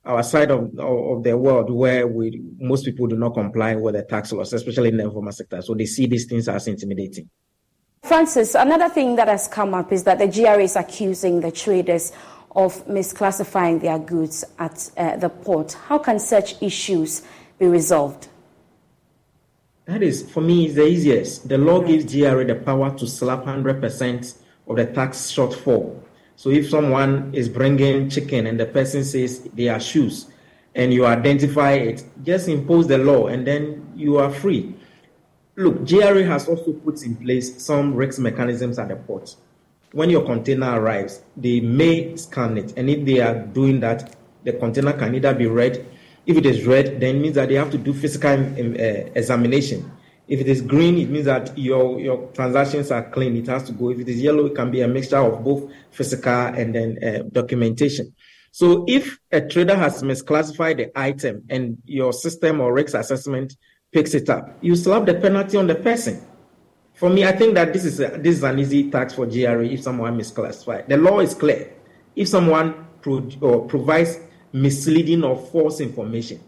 our 0.04 0.22
side 0.22 0.52
of, 0.52 0.78
of, 0.78 1.24
the 1.24 1.38
world 1.38 1.72
where 1.72 2.08
we 2.08 2.42
most 2.60 2.86
people 2.86 3.08
do 3.08 3.18
not 3.18 3.34
comply 3.34 3.76
with 3.76 3.96
the 3.96 4.04
tax 4.04 4.32
laws, 4.34 4.52
especially 4.54 4.90
in 4.90 4.98
the 4.98 5.06
informal 5.06 5.32
sector. 5.32 5.62
So 5.62 5.74
they 5.74 5.86
see 5.86 6.08
these 6.08 6.26
things 6.26 6.50
as 6.50 6.68
intimidating. 6.68 7.30
Francis, 8.04 8.54
another 8.56 8.90
thing 8.90 9.16
that 9.16 9.28
has 9.28 9.48
come 9.48 9.74
up 9.74 9.92
is 9.92 10.04
that 10.04 10.20
the 10.20 10.28
GRA 10.28 10.60
is 10.60 10.76
accusing 10.76 11.40
the 11.42 11.52
traders 11.52 12.12
of 12.52 12.86
misclassifying 12.88 13.82
their 13.82 14.00
goods 14.00 14.44
at 14.60 14.92
uh, 14.98 15.16
the 15.18 15.30
port. 15.30 15.74
How 15.74 15.98
can 15.98 16.20
such 16.20 16.62
issues 16.62 17.24
be 17.60 17.66
resolved? 17.66 18.28
That 19.88 20.04
is, 20.04 20.30
for 20.30 20.42
me, 20.42 20.66
is 20.66 20.76
the 20.76 20.86
easiest. 20.86 21.48
The 21.48 21.58
law 21.58 21.80
gives 21.80 22.14
GRA 22.14 22.44
the 22.46 22.56
power 22.56 22.96
to 22.98 23.08
slap 23.08 23.46
100% 23.46 24.38
of 24.68 24.76
the 24.76 24.86
tax 24.86 25.32
shortfall. 25.32 26.04
So 26.36 26.50
if 26.50 26.70
someone 26.70 27.34
is 27.34 27.48
bringing 27.48 28.10
chicken 28.10 28.48
and 28.48 28.60
the 28.60 28.66
person 28.66 29.06
says 29.06 29.44
they 29.54 29.70
are 29.70 29.80
shoes, 29.80 30.28
and 30.76 30.94
you 30.94 31.06
identify 31.06 31.72
it, 31.72 32.04
just 32.24 32.50
impose 32.50 32.88
the 32.88 32.98
law 32.98 33.28
and 33.28 33.48
then 33.48 33.92
you 33.96 34.18
are 34.18 34.30
free. 34.30 34.76
Look, 35.56 35.88
GRA 35.88 36.24
has 36.26 36.50
also 36.50 36.74
put 36.74 37.02
in 37.04 37.16
place 37.16 37.64
some 37.64 37.96
risk 37.96 38.20
mechanisms 38.20 38.78
at 38.78 38.90
the 38.90 38.98
port. 38.98 39.36
When 39.94 40.10
your 40.10 40.26
container 40.26 40.80
arrives, 40.80 41.24
they 41.38 41.62
may 41.62 42.16
scan 42.18 42.58
it, 42.58 42.74
and 42.78 42.90
if 42.90 43.06
they 43.06 43.22
are 43.22 43.40
doing 43.40 43.80
that, 43.80 44.16
the 44.44 44.52
container 44.52 44.94
can 44.94 45.16
either 45.16 45.34
be 45.34 45.48
read 45.48 45.84
if 46.28 46.36
it 46.36 46.46
is 46.46 46.66
red, 46.66 47.00
then 47.00 47.16
it 47.16 47.20
means 47.20 47.36
that 47.36 47.48
they 47.48 47.56
have 47.56 47.72
to 47.72 47.78
do 47.78 47.94
physical 47.94 48.32
um, 48.32 48.76
uh, 48.78 48.84
examination. 49.16 49.90
If 50.28 50.42
it 50.42 50.50
is 50.50 50.62
green, 50.62 50.98
it 50.98 51.10
means 51.10 51.26
that 51.26 51.58
your, 51.58 52.02
your 52.02 52.28
transactions 52.34 52.92
are 52.92 53.10
clean. 53.10 53.38
It 53.38 53.48
has 53.48 53.64
to 53.64 53.72
go. 53.72 53.92
If 53.92 54.00
it 54.00 54.10
is 54.10 54.22
yellow, 54.22 54.48
it 54.48 54.56
can 54.56 54.70
be 54.70 54.82
a 54.82 54.88
mixture 54.90 55.20
of 55.20 55.42
both 55.42 55.72
physical 55.92 56.34
and 56.34 56.76
then 56.76 56.98
uh, 57.02 57.24
documentation. 57.32 58.14
So 58.52 58.84
if 58.90 59.18
a 59.32 59.40
trader 59.40 59.76
has 59.76 60.04
misclassified 60.04 60.78
the 60.78 61.00
item 61.00 61.44
and 61.50 61.78
your 61.86 62.12
system 62.12 62.60
or 62.60 62.74
risk 62.74 62.94
assessment 62.94 63.56
picks 63.94 64.14
it 64.14 64.30
up, 64.30 64.58
you 64.60 64.76
slap 64.76 65.06
the 65.06 65.14
penalty 65.14 65.56
on 65.56 65.68
the 65.68 65.76
person. 65.76 66.22
For 66.96 67.10
me, 67.10 67.24
I 67.24 67.32
think 67.32 67.54
that 67.54 67.72
this 67.72 67.86
is 67.86 68.02
a, 68.02 68.18
this 68.18 68.38
is 68.38 68.44
an 68.44 68.60
easy 68.60 68.92
tax 68.92 69.14
for 69.14 69.28
GRA 69.28 69.66
if 69.66 69.82
someone 69.82 70.20
misclassified. 70.20 70.90
The 70.90 70.98
law 70.98 71.22
is 71.22 71.36
clear. 71.36 71.74
If 72.18 72.28
someone 72.28 72.88
pro- 73.02 73.62
provides 73.62 74.20
misleading 74.54 75.24
or 75.24 75.36
false 75.36 75.80
information, 75.80 76.40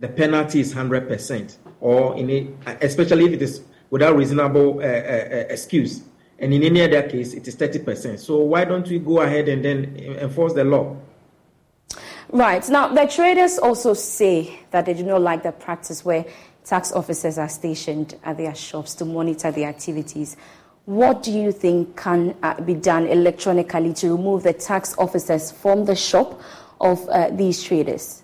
the 0.00 0.08
penalty 0.08 0.60
is 0.60 0.74
100%, 0.74 1.56
or 1.80 2.16
in 2.16 2.30
a, 2.30 2.76
especially 2.82 3.26
if 3.26 3.32
it 3.34 3.42
is 3.42 3.62
without 3.90 4.16
reasonable 4.16 4.80
uh, 4.80 4.82
uh, 4.82 4.86
uh 4.86 5.44
excuse. 5.48 6.02
And 6.38 6.52
in 6.52 6.62
any 6.62 6.82
other 6.82 7.08
case, 7.08 7.32
it 7.32 7.48
is 7.48 7.56
30%. 7.56 8.18
So 8.18 8.38
why 8.38 8.64
don't 8.64 8.86
we 8.86 8.98
go 8.98 9.20
ahead 9.22 9.48
and 9.48 9.64
then 9.64 9.96
enforce 9.96 10.52
the 10.52 10.64
law? 10.64 10.96
Right. 12.30 12.68
Now, 12.68 12.88
the 12.88 13.06
traders 13.06 13.58
also 13.58 13.94
say 13.94 14.60
that 14.70 14.84
they 14.86 14.94
do 14.94 15.04
not 15.04 15.22
like 15.22 15.42
the 15.42 15.52
practice 15.52 16.04
where 16.04 16.26
tax 16.64 16.92
officers 16.92 17.38
are 17.38 17.48
stationed 17.48 18.16
at 18.24 18.36
their 18.36 18.54
shops 18.54 18.94
to 18.96 19.04
monitor 19.04 19.50
the 19.52 19.64
activities. 19.64 20.36
What 20.84 21.22
do 21.22 21.32
you 21.32 21.52
think 21.52 21.96
can 21.96 22.36
uh, 22.42 22.60
be 22.60 22.74
done 22.74 23.06
electronically 23.06 23.94
to 23.94 24.16
remove 24.16 24.42
the 24.42 24.52
tax 24.52 24.94
officers 24.98 25.52
from 25.52 25.84
the 25.84 25.96
shop 25.96 26.40
of 26.80 27.08
uh, 27.08 27.30
these 27.30 27.62
traders? 27.62 28.22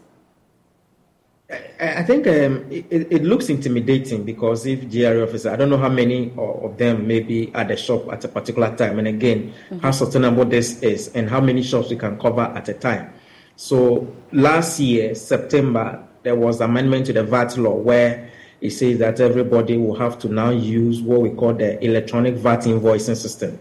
I 1.81 2.03
think 2.03 2.27
um, 2.27 2.65
it, 2.71 2.87
it, 2.91 3.25
looks 3.25 3.51
intimidating 3.51 4.25
because 4.25 4.65
if 4.65 4.91
GRA 4.91 5.23
officer, 5.23 5.51
I 5.51 5.57
don't 5.57 5.69
know 5.69 5.77
how 5.77 5.91
many 5.91 6.33
of 6.39 6.79
them 6.79 7.07
may 7.07 7.21
be 7.21 7.53
at 7.55 7.69
the 7.69 7.77
shop 7.77 8.11
at 8.11 8.25
a 8.25 8.29
particular 8.29 8.75
time, 8.75 8.99
and 8.99 9.07
again, 9.07 9.53
mm-hmm. 9.69 9.81
how 9.81 9.91
sustainable 9.91 10.47
this 10.47 10.81
is, 10.83 11.09
and 11.09 11.29
how 11.29 11.41
many 11.41 11.63
shops 11.63 11.91
we 11.91 11.97
can 11.97 12.19
cover 12.19 12.43
at 12.43 12.69
a 12.71 12.75
time. 12.75 13.13
So 13.57 14.11
last 14.33 14.81
year, 14.81 15.15
September, 15.15 16.03
there 16.23 16.37
was 16.37 16.61
amendment 16.63 17.07
to 17.07 17.13
the 17.13 17.25
VAT 17.25 17.59
law 17.59 17.75
where 17.75 18.31
it 18.63 18.71
says 18.71 18.99
that 19.01 19.21
everybody 19.21 19.77
will 19.77 19.97
have 19.97 20.19
to 20.21 20.29
now 20.29 20.51
use 20.51 21.03
what 21.03 21.21
we 21.21 21.31
call 21.31 21.53
the 21.53 21.85
electronic 21.85 22.37
VAT 22.37 22.61
invoicing 22.61 23.17
system 23.17 23.59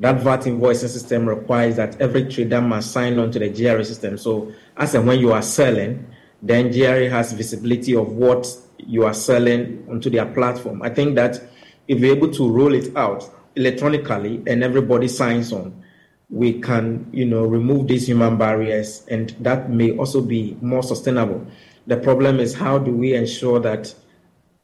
that 0.00 0.20
VAT 0.20 0.40
invoicing 0.40 0.88
system 0.88 1.28
requires 1.28 1.76
that 1.76 2.00
every 2.00 2.24
trader 2.24 2.60
must 2.60 2.90
sign 2.90 3.18
on 3.18 3.30
to 3.30 3.38
the 3.38 3.50
GRA 3.50 3.84
system. 3.84 4.16
So, 4.16 4.52
as 4.76 4.94
and 4.94 5.06
when 5.06 5.20
you 5.20 5.32
are 5.32 5.42
selling, 5.42 6.06
then 6.42 6.70
GRA 6.72 7.10
has 7.10 7.32
visibility 7.32 7.94
of 7.94 8.08
what 8.08 8.48
you 8.78 9.04
are 9.04 9.12
selling 9.12 9.86
onto 9.90 10.08
their 10.08 10.24
platform. 10.24 10.80
I 10.82 10.88
think 10.88 11.16
that 11.16 11.42
if 11.86 12.00
we're 12.00 12.16
able 12.16 12.30
to 12.32 12.50
roll 12.50 12.74
it 12.74 12.96
out 12.96 13.28
electronically 13.56 14.42
and 14.46 14.64
everybody 14.64 15.06
signs 15.06 15.52
on, 15.52 15.82
we 16.30 16.60
can, 16.60 17.06
you 17.12 17.26
know, 17.26 17.44
remove 17.44 17.88
these 17.88 18.06
human 18.08 18.38
barriers 18.38 19.04
and 19.08 19.30
that 19.40 19.68
may 19.68 19.94
also 19.96 20.22
be 20.22 20.56
more 20.62 20.82
sustainable. 20.82 21.46
The 21.86 21.96
problem 21.98 22.40
is 22.40 22.54
how 22.54 22.78
do 22.78 22.92
we 22.92 23.14
ensure 23.14 23.60
that 23.60 23.94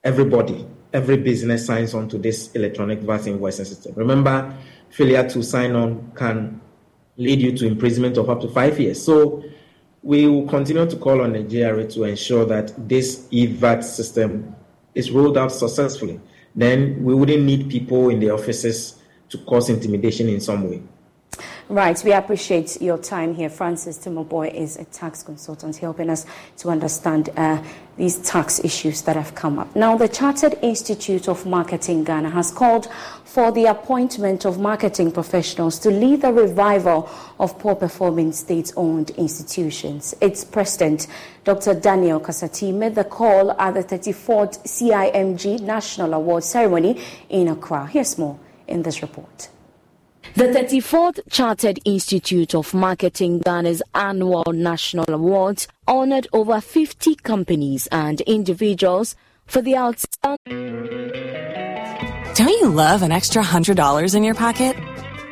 everybody, 0.04 0.66
every 0.96 1.18
business 1.18 1.66
signs 1.66 1.92
on 1.92 2.08
to 2.08 2.16
this 2.16 2.50
electronic 2.52 3.00
VAT 3.00 3.22
invoicing 3.22 3.66
system? 3.66 3.92
Remember, 3.94 4.56
failure 4.88 5.28
to 5.28 5.42
sign 5.42 5.76
on 5.76 6.10
can 6.16 6.58
lead 7.18 7.40
you 7.40 7.56
to 7.56 7.66
imprisonment 7.66 8.16
of 8.16 8.30
up 8.30 8.40
to 8.40 8.48
five 8.48 8.80
years. 8.80 9.02
So 9.04 9.44
we 10.02 10.26
will 10.26 10.48
continue 10.48 10.88
to 10.88 10.96
call 10.96 11.20
on 11.20 11.32
GRA 11.48 11.86
to 11.86 12.04
ensure 12.04 12.46
that 12.46 12.88
this 12.88 13.28
EVAT 13.30 13.84
system 13.84 14.56
is 14.94 15.10
rolled 15.10 15.36
out 15.36 15.52
successfully. 15.52 16.18
Then 16.54 17.04
we 17.04 17.14
wouldn't 17.14 17.42
need 17.42 17.68
people 17.68 18.08
in 18.08 18.18
the 18.18 18.30
offices 18.30 19.02
to 19.28 19.38
cause 19.38 19.68
intimidation 19.68 20.28
in 20.28 20.40
some 20.40 20.70
way. 20.70 20.82
Right, 21.68 22.00
we 22.04 22.12
appreciate 22.12 22.80
your 22.80 22.96
time 22.96 23.34
here. 23.34 23.50
Francis 23.50 23.98
Timoboy 23.98 24.54
is 24.54 24.76
a 24.76 24.84
tax 24.84 25.24
consultant 25.24 25.74
helping 25.74 26.08
us 26.10 26.24
to 26.58 26.68
understand 26.68 27.30
uh, 27.36 27.60
these 27.96 28.18
tax 28.18 28.60
issues 28.62 29.02
that 29.02 29.16
have 29.16 29.34
come 29.34 29.58
up. 29.58 29.74
Now, 29.74 29.96
the 29.96 30.06
Chartered 30.06 30.56
Institute 30.62 31.28
of 31.28 31.44
Marketing 31.44 32.04
Ghana 32.04 32.30
has 32.30 32.52
called 32.52 32.88
for 33.24 33.50
the 33.50 33.64
appointment 33.64 34.44
of 34.44 34.60
marketing 34.60 35.10
professionals 35.10 35.80
to 35.80 35.90
lead 35.90 36.22
the 36.22 36.32
revival 36.32 37.10
of 37.40 37.58
poor 37.58 37.74
performing 37.74 38.30
state 38.30 38.72
owned 38.76 39.10
institutions. 39.10 40.14
Its 40.20 40.44
president, 40.44 41.08
Dr. 41.42 41.74
Daniel 41.74 42.20
Kasati, 42.20 42.72
made 42.72 42.94
the 42.94 43.02
call 43.02 43.50
at 43.60 43.74
the 43.74 43.82
34th 43.82 44.62
CIMG 44.62 45.62
National 45.62 46.14
Award 46.14 46.44
ceremony 46.44 47.02
in 47.28 47.48
Accra. 47.48 47.88
Here's 47.88 48.16
more 48.16 48.38
in 48.68 48.84
this 48.84 49.02
report. 49.02 49.48
The 50.36 50.48
34th 50.48 51.20
Chartered 51.30 51.80
Institute 51.86 52.54
of 52.54 52.74
Marketing 52.74 53.38
Ghana's 53.38 53.82
annual 53.94 54.44
national 54.52 55.06
awards 55.08 55.66
honored 55.88 56.26
over 56.30 56.60
50 56.60 57.14
companies 57.14 57.86
and 57.86 58.20
individuals 58.20 59.16
for 59.46 59.62
the 59.62 59.78
outstanding. 59.78 61.10
Don't 62.34 62.50
you 62.50 62.68
love 62.68 63.00
an 63.00 63.12
extra 63.12 63.42
$100 63.42 64.14
in 64.14 64.24
your 64.24 64.34
pocket? 64.34 64.76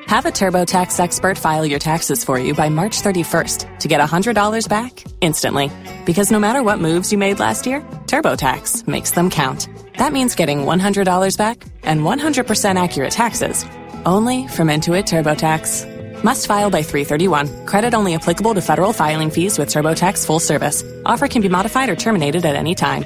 Have 0.07 0.25
a 0.25 0.31
TurboTax 0.31 0.99
expert 0.99 1.37
file 1.37 1.67
your 1.67 1.79
taxes 1.79 2.25
for 2.25 2.39
you 2.39 2.55
by 2.55 2.71
March 2.71 3.03
31st 3.03 3.81
to 3.81 3.89
get 3.89 4.01
$100 4.01 4.69
back 4.71 5.05
instantly. 5.21 5.71
Because 6.07 6.31
no 6.31 6.41
matter 6.41 6.63
what 6.63 6.79
moves 6.79 7.13
you 7.13 7.19
made 7.19 7.41
last 7.41 7.67
year, 7.67 7.83
TurboTax 8.07 8.89
makes 8.89 9.11
them 9.11 9.29
count. 9.29 9.69
That 9.99 10.15
means 10.15 10.35
getting 10.35 10.61
$100 10.61 11.37
back 11.37 11.63
and 11.83 12.01
100% 12.01 12.83
accurate 12.83 13.11
taxes 13.11 13.67
only 14.07 14.49
from 14.49 14.69
Intuit 14.69 15.05
TurboTax. 15.05 16.23
Must 16.25 16.47
file 16.47 16.71
by 16.71 16.83
331. 16.83 17.67
Credit 17.67 17.93
only 17.95 18.15
applicable 18.15 18.55
to 18.55 18.63
federal 18.63 18.93
filing 18.93 19.31
fees 19.31 19.59
with 19.59 19.69
TurboTax 19.69 20.25
full 20.25 20.41
service. 20.41 20.83
Offer 21.05 21.29
can 21.29 21.43
be 21.43 21.49
modified 21.49 21.91
or 21.91 21.97
terminated 21.97 22.45
at 22.47 22.57
any 22.57 22.75
time. 22.75 23.05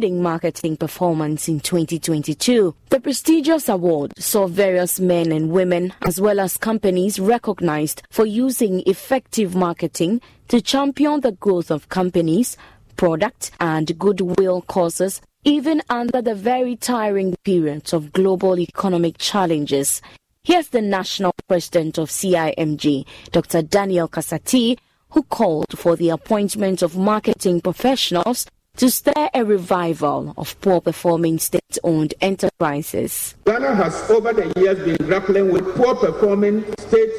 Marketing 0.00 0.76
performance 0.76 1.48
in 1.48 1.58
2022. 1.58 2.72
The 2.90 3.00
prestigious 3.00 3.68
award 3.68 4.14
saw 4.16 4.46
various 4.46 5.00
men 5.00 5.32
and 5.32 5.50
women, 5.50 5.92
as 6.06 6.20
well 6.20 6.38
as 6.38 6.56
companies, 6.56 7.18
recognized 7.18 8.02
for 8.08 8.24
using 8.24 8.84
effective 8.86 9.56
marketing 9.56 10.20
to 10.48 10.60
champion 10.60 11.20
the 11.22 11.32
growth 11.32 11.72
of 11.72 11.88
companies, 11.88 12.56
product, 12.96 13.50
and 13.58 13.98
goodwill 13.98 14.62
causes 14.62 15.20
even 15.44 15.82
under 15.88 16.20
the 16.20 16.34
very 16.34 16.76
tiring 16.76 17.34
periods 17.44 17.92
of 17.92 18.12
global 18.12 18.58
economic 18.58 19.18
challenges. 19.18 20.02
Here's 20.44 20.68
the 20.68 20.82
national 20.82 21.32
president 21.46 21.98
of 21.98 22.10
CIMG, 22.10 23.06
Dr. 23.32 23.62
Daniel 23.62 24.08
Kasati, 24.08 24.78
who 25.10 25.22
called 25.24 25.78
for 25.78 25.96
the 25.96 26.10
appointment 26.10 26.82
of 26.82 26.96
marketing 26.96 27.60
professionals 27.60 28.46
to 28.76 28.90
stir 28.90 29.28
a 29.34 29.44
revival 29.44 30.34
of 30.36 30.60
poor 30.60 30.80
performing 30.80 31.38
state 31.38 31.78
owned 31.82 32.14
enterprises. 32.20 33.34
Ghana 33.44 33.74
has 33.74 34.10
over 34.10 34.32
the 34.32 34.52
years 34.60 34.78
been 34.78 35.06
grappling 35.06 35.52
with 35.52 35.74
poor 35.74 35.94
performing 35.94 36.64
state 36.78 37.10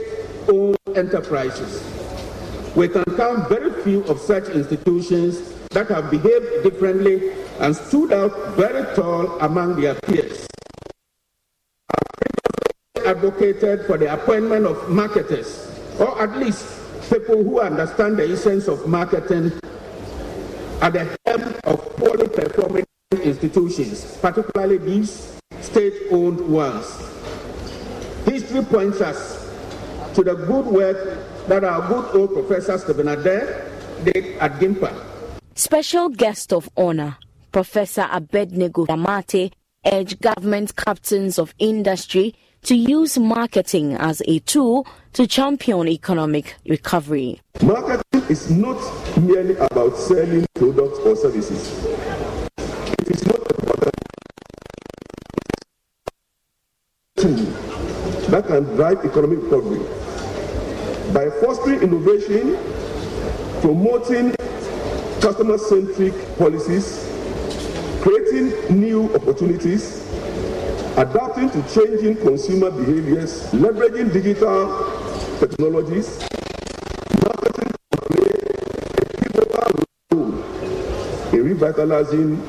owned 0.48 0.78
enterprises. 0.96 1.84
We 2.76 2.88
can 2.88 3.04
count 3.18 3.50
very 3.50 3.72
few 3.84 4.04
of 4.06 4.20
such 4.20 4.48
institutions 4.50 5.54
that 5.70 5.88
have 5.90 6.10
behaved 6.10 6.64
differently 6.64 7.32
and 7.60 7.76
stood 7.76 8.12
out 8.14 8.56
very 8.56 8.84
tall 8.96 9.40
among 9.40 9.80
their 9.80 9.96
peers. 9.96 10.50
advocated 13.10 13.86
for 13.88 13.98
the 13.98 14.12
appointment 14.14 14.66
of 14.66 14.78
marketers, 14.90 15.66
or 16.00 16.22
at 16.22 16.38
least 16.38 16.64
people 17.10 17.44
who 17.44 17.60
understand 17.60 18.18
the 18.18 18.32
essence 18.32 18.68
of 18.68 18.88
marketing 18.88 19.52
at 20.82 20.94
the 20.94 21.18
helm 21.26 21.56
of 21.64 21.82
poorly 21.98 22.28
performing 22.28 22.86
institutions, 23.24 24.18
particularly 24.22 24.78
these 24.78 25.42
state-owned 25.62 26.40
ones. 26.40 26.86
History 28.26 28.64
points 28.64 29.02
us 29.02 29.50
to 30.14 30.24
the 30.24 30.36
good 30.36 30.66
work 30.66 31.18
that 31.48 31.64
our 31.64 31.88
good 31.88 32.16
old 32.16 32.34
Professor 32.34 32.78
Stephen 32.78 33.08
Adei 33.08 33.66
did 34.06 34.38
at 34.38 34.60
GIMPA 34.60 35.09
Special 35.60 36.08
guest 36.08 36.54
of 36.54 36.70
honor, 36.78 37.18
Professor 37.52 38.08
Abednego 38.14 38.86
Damate, 38.86 39.52
urged 39.86 40.22
government 40.22 40.74
captains 40.78 41.38
of 41.38 41.54
industry 41.60 42.34
to 42.64 42.76
use 42.76 43.20
marketing 43.20 43.92
as 43.96 44.22
a 44.26 44.40
tool 44.40 44.88
to 45.12 45.28
champion 45.28 45.90
economic 45.90 46.56
recovery. 46.66 47.42
Marketing 47.62 48.24
is 48.30 48.50
not 48.50 48.80
merely 49.20 49.58
about 49.58 49.98
selling 49.98 50.46
products 50.56 51.00
or 51.00 51.18
services. 51.18 51.84
It 52.98 53.12
is 53.12 53.26
not 53.26 53.42
about 53.52 53.92
that 58.30 58.48
can 58.48 58.64
drive 58.78 59.04
economic 59.04 59.42
recovery. 59.44 59.84
By 61.12 61.30
fostering 61.42 61.82
innovation, 61.82 62.58
promoting 63.60 64.34
customer-centric 65.22 66.14
policies, 66.38 67.06
creating 68.02 68.80
new 68.80 69.14
opportunities, 69.16 70.08
adapting 70.98 71.50
to 71.50 71.62
changing 71.74 72.16
consumer 72.18 72.72
behaviors, 72.72 73.44
leveraging 73.52 74.12
digital 74.14 74.68
technologies, 75.40 76.20
marketing 77.24 77.72
play 77.92 78.32
a 78.98 79.06
pivotal 79.18 79.84
role 80.12 80.44
in 81.34 81.44
revitalizing 81.44 82.42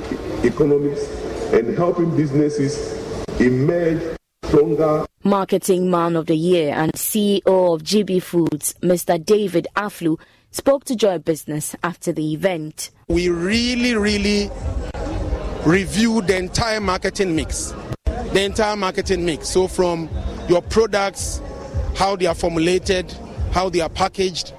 economies 0.44 1.08
and 1.52 1.76
helping 1.76 2.16
businesses 2.16 2.96
emerge 3.40 4.16
stronger. 4.44 5.06
Marketing 5.22 5.90
Man 5.90 6.16
of 6.16 6.26
the 6.26 6.36
Year 6.36 6.72
and 6.74 6.92
CEO 6.94 7.74
of 7.74 7.82
GB 7.82 8.22
Foods, 8.22 8.74
Mr. 8.82 9.22
David 9.22 9.66
Aflu, 9.76 10.18
spoke 10.50 10.84
to 10.84 10.96
Joy 10.96 11.18
Business 11.18 11.74
after 11.82 12.12
the 12.12 12.32
event. 12.32 12.90
We 13.08 13.28
really, 13.28 13.94
really 13.94 14.50
reviewed 15.64 16.26
the 16.26 16.36
entire 16.36 16.80
marketing 16.80 17.36
mix. 17.36 17.74
The 18.04 18.42
entire 18.42 18.76
marketing 18.76 19.24
mix. 19.24 19.48
So, 19.48 19.68
from 19.68 20.08
your 20.48 20.62
products, 20.62 21.40
how 21.96 22.16
they 22.16 22.26
are 22.26 22.34
formulated, 22.34 23.12
how 23.52 23.68
they 23.68 23.80
are 23.80 23.88
packaged, 23.88 24.52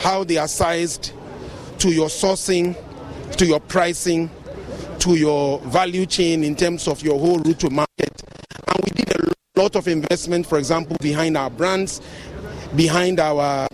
how 0.00 0.24
they 0.24 0.36
are 0.36 0.48
sized, 0.48 1.12
to 1.78 1.90
your 1.90 2.08
sourcing, 2.08 2.76
to 3.36 3.46
your 3.46 3.60
pricing, 3.60 4.30
to 5.00 5.16
your 5.16 5.60
value 5.60 6.06
chain 6.06 6.42
in 6.42 6.56
terms 6.56 6.88
of 6.88 7.02
your 7.02 7.18
whole 7.18 7.38
route 7.38 7.60
to 7.60 7.70
market. 7.70 8.22
And 8.68 8.84
we 8.84 8.90
did 9.02 9.10
a 9.10 9.60
lot 9.60 9.76
of 9.76 9.88
investment, 9.88 10.46
for 10.46 10.58
example, 10.58 10.96
behind 11.00 11.36
our 11.36 11.50
brands, 11.50 12.00
behind 12.74 13.20
our 13.20 13.65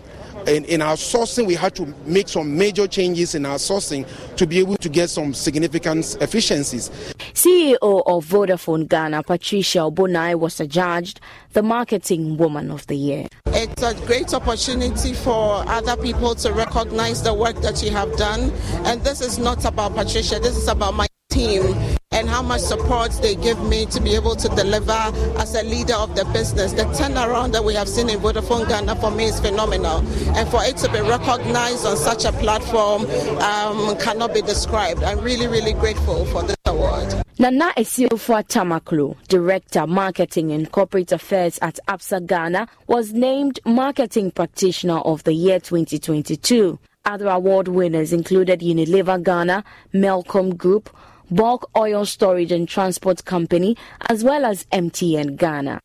in, 0.47 0.65
in 0.65 0.81
our 0.81 0.95
sourcing, 0.95 1.45
we 1.47 1.55
had 1.55 1.75
to 1.75 1.93
make 2.05 2.27
some 2.27 2.57
major 2.57 2.87
changes 2.87 3.35
in 3.35 3.45
our 3.45 3.57
sourcing 3.57 4.07
to 4.35 4.47
be 4.47 4.59
able 4.59 4.77
to 4.77 4.89
get 4.89 5.09
some 5.09 5.33
significant 5.33 6.17
efficiencies. 6.21 6.89
CEO 7.33 7.77
of 7.81 8.25
Vodafone 8.25 8.87
Ghana, 8.87 9.23
Patricia 9.23 9.81
Obo-Nai, 9.81 10.35
was 10.35 10.59
adjudged 10.59 11.19
the 11.53 11.61
Marketing 11.61 12.37
Woman 12.37 12.71
of 12.71 12.85
the 12.87 12.95
Year. 12.95 13.27
It's 13.47 13.83
a 13.83 13.93
great 14.05 14.33
opportunity 14.33 15.13
for 15.13 15.63
other 15.67 15.95
people 16.01 16.35
to 16.35 16.51
recognize 16.51 17.23
the 17.23 17.33
work 17.33 17.55
that 17.61 17.83
you 17.83 17.91
have 17.91 18.15
done. 18.17 18.51
And 18.85 19.01
this 19.03 19.21
is 19.21 19.37
not 19.37 19.63
about 19.65 19.95
Patricia, 19.95 20.39
this 20.39 20.57
is 20.57 20.67
about 20.67 20.93
my 20.95 21.07
team 21.33 21.97
and 22.11 22.29
how 22.29 22.43
much 22.43 22.61
support 22.61 23.11
they 23.23 23.35
give 23.35 23.59
me 23.63 23.85
to 23.87 23.99
be 23.99 24.13
able 24.13 24.35
to 24.35 24.47
deliver 24.49 24.91
as 25.39 25.55
a 25.55 25.63
leader 25.63 25.95
of 25.95 26.15
the 26.15 26.23
business. 26.25 26.71
The 26.73 26.83
turnaround 26.83 27.53
that 27.53 27.63
we 27.63 27.73
have 27.73 27.89
seen 27.89 28.07
in 28.09 28.19
Vodafone 28.19 28.67
Ghana 28.67 28.95
for 28.97 29.09
me 29.09 29.25
is 29.25 29.39
phenomenal. 29.39 29.97
And 30.37 30.47
for 30.49 30.63
it 30.63 30.77
to 30.77 30.91
be 30.91 31.01
recognized 31.01 31.85
on 31.85 31.97
such 31.97 32.25
a 32.25 32.31
platform 32.33 33.05
um, 33.41 33.97
cannot 33.97 34.33
be 34.33 34.41
described. 34.43 35.01
I'm 35.03 35.19
really, 35.21 35.47
really 35.47 35.73
grateful 35.73 36.25
for 36.27 36.43
this 36.43 36.55
award. 36.65 37.23
Nana 37.39 37.73
Esiofo 37.75 38.47
Tamaklo, 38.47 39.17
Director 39.27 39.87
Marketing 39.87 40.51
and 40.51 40.71
Corporate 40.71 41.11
Affairs 41.11 41.57
at 41.63 41.79
Absa 41.87 42.25
Ghana, 42.25 42.67
was 42.85 43.11
named 43.11 43.59
Marketing 43.65 44.29
Practitioner 44.29 44.99
of 44.99 45.23
the 45.23 45.33
Year 45.33 45.59
2022. 45.59 46.77
Other 47.05 47.27
award 47.27 47.67
winners 47.67 48.13
included 48.13 48.61
Unilever 48.61 49.21
Ghana, 49.21 49.63
Melcom 49.93 50.55
Group, 50.55 50.95
Bulk 51.33 51.67
Oil 51.75 52.05
Storage 52.05 52.51
and 52.51 52.69
Transport 52.69 53.25
Company, 53.25 53.75
as 54.07 54.23
well 54.23 54.45
as 54.45 54.65
MTN 54.65 55.35
Ghana. 55.35 55.79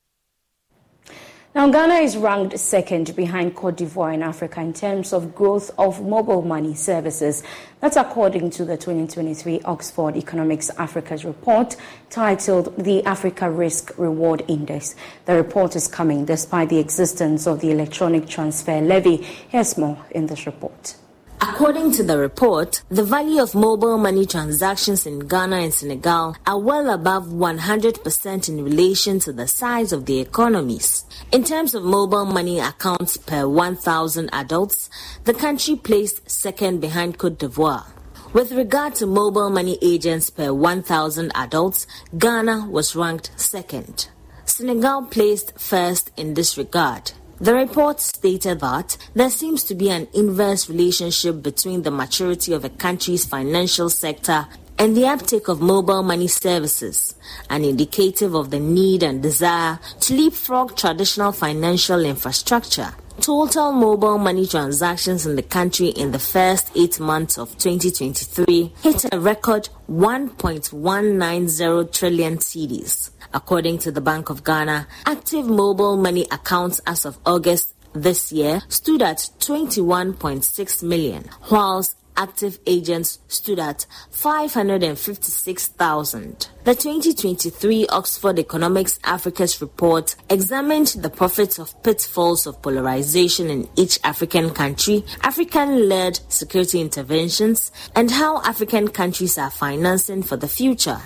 Now, 1.54 1.70
Ghana 1.70 1.94
is 1.94 2.18
ranked 2.18 2.58
second 2.58 3.16
behind 3.16 3.56
Cote 3.56 3.78
d'Ivoire 3.78 4.12
in 4.12 4.22
Africa 4.22 4.60
in 4.60 4.74
terms 4.74 5.14
of 5.14 5.34
growth 5.34 5.70
of 5.78 6.04
mobile 6.06 6.42
money 6.42 6.74
services. 6.74 7.42
That's 7.80 7.96
according 7.96 8.50
to 8.50 8.66
the 8.66 8.76
2023 8.76 9.62
Oxford 9.64 10.16
Economics 10.16 10.68
Africa's 10.76 11.24
report 11.24 11.76
titled 12.10 12.76
The 12.76 13.02
Africa 13.06 13.50
Risk 13.50 13.92
Reward 13.96 14.44
Index. 14.48 14.94
The 15.24 15.34
report 15.34 15.74
is 15.74 15.88
coming 15.88 16.26
despite 16.26 16.68
the 16.68 16.78
existence 16.78 17.46
of 17.46 17.60
the 17.60 17.70
electronic 17.70 18.28
transfer 18.28 18.82
levy. 18.82 19.16
Here's 19.48 19.78
more 19.78 20.04
in 20.10 20.26
this 20.26 20.44
report. 20.44 20.96
According 21.40 21.92
to 21.92 22.02
the 22.02 22.18
report, 22.18 22.82
the 22.88 23.04
value 23.04 23.40
of 23.40 23.54
mobile 23.54 23.96
money 23.96 24.26
transactions 24.26 25.06
in 25.06 25.20
Ghana 25.20 25.56
and 25.56 25.74
Senegal 25.74 26.36
are 26.46 26.58
well 26.58 26.90
above 26.90 27.26
100% 27.26 28.48
in 28.48 28.64
relation 28.64 29.20
to 29.20 29.32
the 29.32 29.46
size 29.46 29.92
of 29.92 30.06
the 30.06 30.18
economies. 30.18 31.04
In 31.30 31.44
terms 31.44 31.74
of 31.74 31.84
mobile 31.84 32.24
money 32.24 32.58
accounts 32.58 33.16
per 33.16 33.46
1,000 33.46 34.30
adults, 34.32 34.90
the 35.24 35.34
country 35.34 35.76
placed 35.76 36.28
second 36.28 36.80
behind 36.80 37.18
Cote 37.18 37.38
d'Ivoire. 37.38 37.86
With 38.32 38.52
regard 38.52 38.96
to 38.96 39.06
mobile 39.06 39.50
money 39.50 39.78
agents 39.80 40.30
per 40.30 40.52
1,000 40.52 41.30
adults, 41.34 41.86
Ghana 42.16 42.66
was 42.68 42.96
ranked 42.96 43.30
second. 43.36 44.08
Senegal 44.44 45.02
placed 45.06 45.58
first 45.58 46.10
in 46.16 46.34
this 46.34 46.58
regard. 46.58 47.12
The 47.40 47.54
report 47.54 48.00
stated 48.00 48.58
that 48.60 48.96
there 49.14 49.30
seems 49.30 49.62
to 49.64 49.74
be 49.76 49.90
an 49.90 50.08
inverse 50.12 50.68
relationship 50.68 51.40
between 51.40 51.82
the 51.82 51.92
maturity 51.92 52.52
of 52.52 52.64
a 52.64 52.68
country's 52.68 53.24
financial 53.24 53.88
sector 53.90 54.48
and 54.76 54.96
the 54.96 55.06
uptake 55.06 55.46
of 55.46 55.60
mobile 55.60 56.02
money 56.02 56.26
services, 56.26 57.14
an 57.48 57.64
indicative 57.64 58.34
of 58.34 58.50
the 58.50 58.58
need 58.58 59.04
and 59.04 59.22
desire 59.22 59.78
to 60.00 60.14
leapfrog 60.14 60.76
traditional 60.76 61.30
financial 61.30 62.04
infrastructure. 62.04 62.92
Total 63.20 63.70
mobile 63.70 64.18
money 64.18 64.46
transactions 64.46 65.24
in 65.24 65.36
the 65.36 65.42
country 65.42 65.88
in 65.88 66.10
the 66.10 66.18
first 66.18 66.72
eight 66.74 66.98
months 66.98 67.38
of 67.38 67.56
2023 67.58 68.72
hit 68.82 69.04
a 69.12 69.20
record 69.20 69.68
1.190 69.88 71.92
trillion 71.92 72.38
cedis. 72.38 73.10
According 73.32 73.78
to 73.78 73.92
the 73.92 74.00
Bank 74.00 74.30
of 74.30 74.44
Ghana, 74.44 74.86
active 75.06 75.46
mobile 75.46 75.96
money 75.96 76.26
accounts 76.30 76.80
as 76.86 77.04
of 77.04 77.18
August 77.26 77.74
this 77.92 78.32
year 78.32 78.62
stood 78.68 79.02
at 79.02 79.30
21.6 79.40 80.82
million, 80.82 81.28
whilst 81.50 81.96
active 82.18 82.58
agents 82.66 83.20
stood 83.28 83.60
at 83.60 83.86
556,000. 84.10 86.48
The 86.64 86.74
2023 86.74 87.86
Oxford 87.86 88.38
Economics 88.38 88.98
Africa's 89.04 89.58
report 89.60 90.16
examined 90.28 90.88
the 90.88 91.10
profits 91.10 91.58
of 91.58 91.82
pitfalls 91.82 92.46
of 92.46 92.60
polarization 92.60 93.48
in 93.48 93.68
each 93.76 93.98
African 94.04 94.50
country, 94.50 95.04
African 95.22 95.88
led 95.88 96.20
security 96.28 96.80
interventions, 96.80 97.70
and 97.94 98.10
how 98.10 98.42
African 98.42 98.88
countries 98.88 99.38
are 99.38 99.50
financing 99.50 100.24
for 100.24 100.36
the 100.36 100.48
future. 100.48 101.00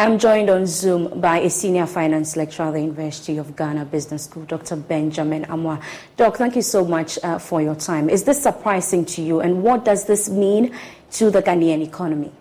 I'm 0.00 0.18
joined 0.18 0.48
on 0.48 0.66
Zoom 0.66 1.20
by 1.20 1.40
a 1.40 1.50
senior 1.50 1.84
finance 1.84 2.34
lecturer 2.34 2.68
at 2.68 2.72
the 2.72 2.80
University 2.80 3.36
of 3.36 3.54
Ghana 3.54 3.84
Business 3.84 4.24
School, 4.24 4.46
Dr. 4.46 4.76
Benjamin 4.76 5.44
Amoah. 5.44 5.82
Doc, 6.16 6.38
thank 6.38 6.56
you 6.56 6.62
so 6.62 6.86
much 6.86 7.18
uh, 7.22 7.38
for 7.38 7.60
your 7.60 7.74
time. 7.74 8.08
Is 8.08 8.24
this 8.24 8.42
surprising 8.42 9.04
to 9.04 9.20
you, 9.20 9.40
and 9.40 9.62
what 9.62 9.84
does 9.84 10.06
this 10.06 10.30
mean 10.30 10.74
to 11.10 11.30
the 11.30 11.42
Ghanaian 11.42 11.82
economy? 11.82 12.32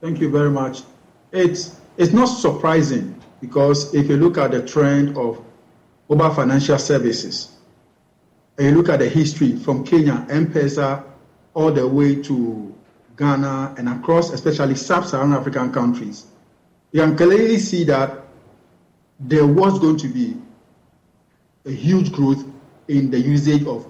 Thank 0.00 0.20
you 0.20 0.28
very 0.32 0.50
much. 0.50 0.82
It's, 1.30 1.80
it's 1.96 2.12
not 2.12 2.26
surprising 2.26 3.22
because 3.40 3.94
if 3.94 4.08
you 4.08 4.16
look 4.16 4.36
at 4.36 4.50
the 4.50 4.66
trend 4.66 5.16
of 5.16 5.44
mobile 6.08 6.34
financial 6.34 6.78
services, 6.80 7.52
and 8.58 8.66
you 8.66 8.74
look 8.74 8.88
at 8.88 8.98
the 8.98 9.08
history 9.08 9.54
from 9.54 9.84
Kenya, 9.84 10.26
M-Pesa, 10.28 11.04
all 11.54 11.70
the 11.70 11.86
way 11.86 12.20
to 12.22 12.74
Ghana, 13.22 13.74
and 13.78 13.88
across 13.88 14.32
especially 14.32 14.74
sub-Saharan 14.74 15.32
African 15.32 15.72
countries, 15.72 16.26
you 16.90 17.00
can 17.00 17.16
clearly 17.16 17.58
see 17.58 17.84
that 17.84 18.10
there 19.20 19.46
was 19.46 19.78
going 19.78 19.96
to 19.98 20.08
be 20.08 20.36
a 21.64 21.70
huge 21.70 22.10
growth 22.12 22.44
in 22.88 23.10
the 23.10 23.20
usage 23.20 23.64
of 23.66 23.86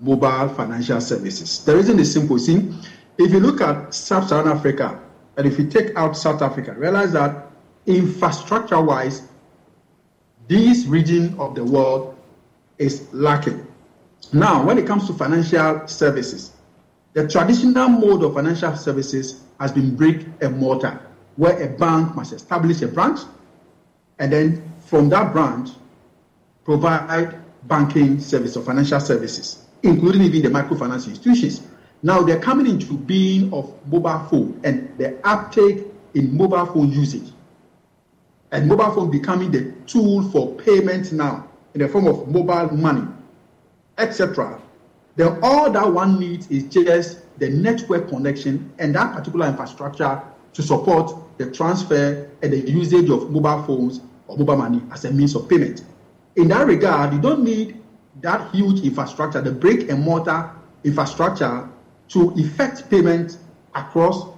mobile 0.00 0.48
financial 0.48 1.00
services. 1.00 1.64
The 1.64 1.76
reason 1.76 1.98
is 1.98 2.12
simple. 2.12 2.38
See, 2.38 2.72
if 3.18 3.32
you 3.32 3.40
look 3.40 3.60
at 3.60 3.92
sub-Saharan 3.92 4.48
Africa, 4.48 5.00
and 5.36 5.46
if 5.46 5.58
you 5.58 5.68
take 5.68 5.96
out 5.96 6.16
South 6.16 6.40
Africa, 6.40 6.72
realize 6.72 7.12
that 7.12 7.50
infrastructure-wise, 7.86 9.28
this 10.48 10.86
region 10.86 11.38
of 11.38 11.54
the 11.54 11.64
world 11.64 12.16
is 12.78 13.12
lacking. 13.12 13.66
Now, 14.32 14.64
when 14.64 14.78
it 14.78 14.86
comes 14.86 15.06
to 15.08 15.12
financial 15.12 15.86
services, 15.88 16.52
the 17.16 17.26
traditional 17.26 17.88
mode 17.88 18.22
of 18.24 18.34
financial 18.34 18.76
services 18.76 19.40
has 19.58 19.72
been 19.72 19.96
brick 19.96 20.26
and 20.42 20.58
mortar, 20.58 21.00
where 21.36 21.58
a 21.62 21.66
bank 21.66 22.14
must 22.14 22.34
establish 22.34 22.82
a 22.82 22.88
branch 22.88 23.20
and 24.18 24.30
then 24.30 24.70
from 24.84 25.08
that 25.08 25.32
branch 25.32 25.70
provide 26.62 27.40
banking 27.62 28.20
service 28.20 28.54
or 28.54 28.62
financial 28.62 29.00
services, 29.00 29.64
including 29.82 30.20
even 30.24 30.42
the 30.42 30.50
microfinance 30.50 31.08
institutions. 31.08 31.62
Now 32.02 32.20
they're 32.20 32.38
coming 32.38 32.66
into 32.66 32.98
being 32.98 33.50
of 33.54 33.72
mobile 33.86 34.18
phone 34.28 34.60
and 34.62 34.98
the 34.98 35.18
uptake 35.26 35.86
in 36.12 36.36
mobile 36.36 36.66
phone 36.66 36.92
usage. 36.92 37.32
And 38.52 38.68
mobile 38.68 38.90
phone 38.90 39.10
becoming 39.10 39.50
the 39.50 39.72
tool 39.86 40.22
for 40.28 40.54
payment 40.56 41.12
now 41.12 41.48
in 41.72 41.80
the 41.80 41.88
form 41.88 42.08
of 42.08 42.28
mobile 42.28 42.76
money, 42.76 43.08
etc 43.96 44.60
then 45.16 45.38
all 45.42 45.70
that 45.70 45.92
one 45.92 46.20
needs 46.20 46.48
is 46.50 46.64
just 46.64 47.20
the 47.38 47.48
network 47.50 48.08
connection 48.08 48.72
and 48.78 48.94
that 48.94 49.14
particular 49.14 49.46
infrastructure 49.48 50.22
to 50.52 50.62
support 50.62 51.12
the 51.38 51.50
transfer 51.50 52.30
and 52.42 52.52
the 52.52 52.58
usage 52.70 53.10
of 53.10 53.30
mobile 53.30 53.62
phones 53.64 54.00
or 54.26 54.36
mobile 54.36 54.56
money 54.56 54.82
as 54.92 55.04
a 55.04 55.10
means 55.10 55.34
of 55.34 55.48
payment. 55.48 55.84
In 56.36 56.48
that 56.48 56.66
regard, 56.66 57.12
you 57.14 57.20
don't 57.20 57.42
need 57.42 57.82
that 58.20 58.54
huge 58.54 58.80
infrastructure, 58.80 59.40
the 59.40 59.52
brick 59.52 59.88
and 59.90 60.02
mortar 60.02 60.50
infrastructure, 60.84 61.68
to 62.08 62.32
effect 62.36 62.88
payment 62.90 63.38
across 63.74 64.28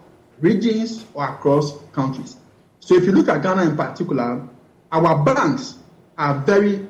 regions 0.40 1.04
or 1.14 1.28
across 1.28 1.78
countries. 1.92 2.36
So 2.80 2.94
if 2.94 3.04
you 3.04 3.12
look 3.12 3.28
at 3.28 3.42
Ghana 3.42 3.62
in 3.62 3.76
particular, 3.76 4.48
our 4.90 5.22
banks 5.22 5.76
are 6.16 6.38
very 6.40 6.86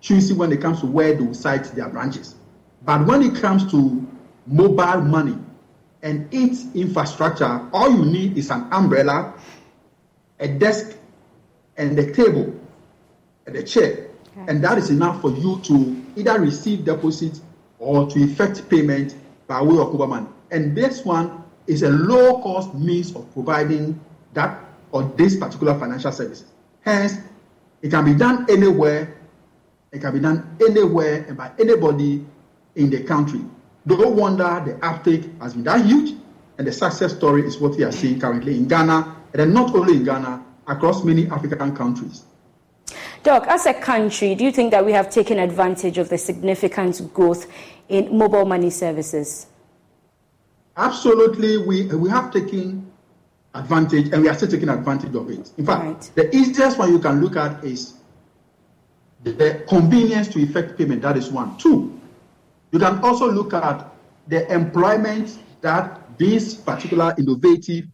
choosy 0.00 0.34
when 0.34 0.50
it 0.52 0.60
comes 0.60 0.80
to 0.80 0.86
where 0.86 1.14
they 1.14 1.22
will 1.22 1.34
site 1.34 1.64
their 1.74 1.88
branches. 1.88 2.36
But 2.84 3.06
when 3.06 3.22
it 3.22 3.36
comes 3.40 3.70
to 3.70 4.06
mobile 4.46 5.02
money 5.02 5.36
and 6.02 6.32
its 6.32 6.66
infrastructure, 6.74 7.68
all 7.72 7.90
you 7.90 8.04
need 8.04 8.36
is 8.36 8.50
an 8.50 8.66
umbrella, 8.72 9.34
a 10.40 10.48
desk, 10.48 10.96
and 11.76 11.98
a 11.98 12.12
table, 12.12 12.52
and 13.46 13.56
a 13.56 13.62
chair. 13.62 14.08
Okay. 14.36 14.44
And 14.48 14.64
that 14.64 14.78
is 14.78 14.90
enough 14.90 15.20
for 15.20 15.30
you 15.30 15.60
to 15.64 16.04
either 16.16 16.40
receive 16.40 16.84
deposit 16.84 17.40
or 17.78 18.08
to 18.10 18.22
effect 18.22 18.68
payment 18.68 19.14
by 19.46 19.62
way 19.62 19.78
of 19.78 19.92
mobile 19.92 20.06
money. 20.08 20.26
And 20.50 20.76
this 20.76 21.04
one 21.04 21.44
is 21.66 21.82
a 21.82 21.90
low 21.90 22.42
cost 22.42 22.74
means 22.74 23.14
of 23.14 23.32
providing 23.32 24.00
that 24.34 24.58
or 24.90 25.04
this 25.16 25.36
particular 25.36 25.78
financial 25.78 26.12
services. 26.12 26.44
Hence, 26.82 27.14
it 27.80 27.90
can 27.90 28.04
be 28.04 28.14
done 28.14 28.46
anywhere, 28.48 29.16
it 29.90 30.00
can 30.00 30.12
be 30.12 30.20
done 30.20 30.56
anywhere 30.60 31.24
and 31.28 31.36
by 31.36 31.50
anybody 31.58 32.24
in 32.76 32.90
the 32.90 33.02
country. 33.02 33.40
No 33.84 34.08
wonder 34.08 34.62
the 34.64 34.86
uptake 34.86 35.28
has 35.40 35.54
been 35.54 35.64
that 35.64 35.84
huge, 35.84 36.14
and 36.58 36.66
the 36.66 36.72
success 36.72 37.14
story 37.14 37.46
is 37.46 37.58
what 37.58 37.76
we 37.76 37.84
are 37.84 37.92
seeing 37.92 38.20
currently 38.20 38.56
in 38.56 38.68
Ghana, 38.68 39.16
and 39.32 39.40
then 39.40 39.52
not 39.52 39.74
only 39.74 39.96
in 39.96 40.04
Ghana, 40.04 40.44
across 40.66 41.04
many 41.04 41.28
African 41.28 41.74
countries. 41.74 42.24
Doc, 43.22 43.46
as 43.48 43.66
a 43.66 43.74
country, 43.74 44.34
do 44.34 44.44
you 44.44 44.52
think 44.52 44.70
that 44.72 44.84
we 44.84 44.92
have 44.92 45.10
taken 45.10 45.38
advantage 45.38 45.98
of 45.98 46.08
the 46.08 46.18
significant 46.18 47.12
growth 47.14 47.50
in 47.88 48.16
mobile 48.16 48.44
money 48.44 48.70
services? 48.70 49.46
Absolutely, 50.76 51.58
we, 51.58 51.86
we 51.86 52.08
have 52.08 52.32
taken 52.32 52.90
advantage 53.54 54.12
and 54.12 54.22
we 54.22 54.28
are 54.28 54.34
still 54.34 54.48
taking 54.48 54.68
advantage 54.68 55.14
of 55.14 55.30
it. 55.30 55.52
In 55.58 55.66
fact, 55.66 55.84
right. 55.84 56.10
the 56.14 56.36
easiest 56.36 56.78
one 56.78 56.90
you 56.90 56.98
can 56.98 57.20
look 57.20 57.36
at 57.36 57.62
is 57.62 57.94
the, 59.22 59.32
the 59.32 59.64
convenience 59.68 60.28
to 60.28 60.40
effect 60.40 60.78
payment. 60.78 61.02
That 61.02 61.16
is 61.16 61.30
one. 61.30 61.56
Two, 61.58 62.00
you 62.72 62.78
can 62.78 62.98
also 63.04 63.30
look 63.30 63.52
at 63.52 63.88
the 64.28 64.50
employment 64.52 65.38
that 65.60 66.18
this 66.18 66.54
particular 66.54 67.14
innovative 67.18 67.84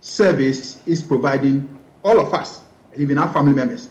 service 0.00 0.80
is 0.86 1.02
providing 1.02 1.68
all 2.02 2.18
of 2.18 2.32
us, 2.34 2.62
even 2.96 3.18
our 3.18 3.32
family 3.32 3.52
members. 3.52 3.90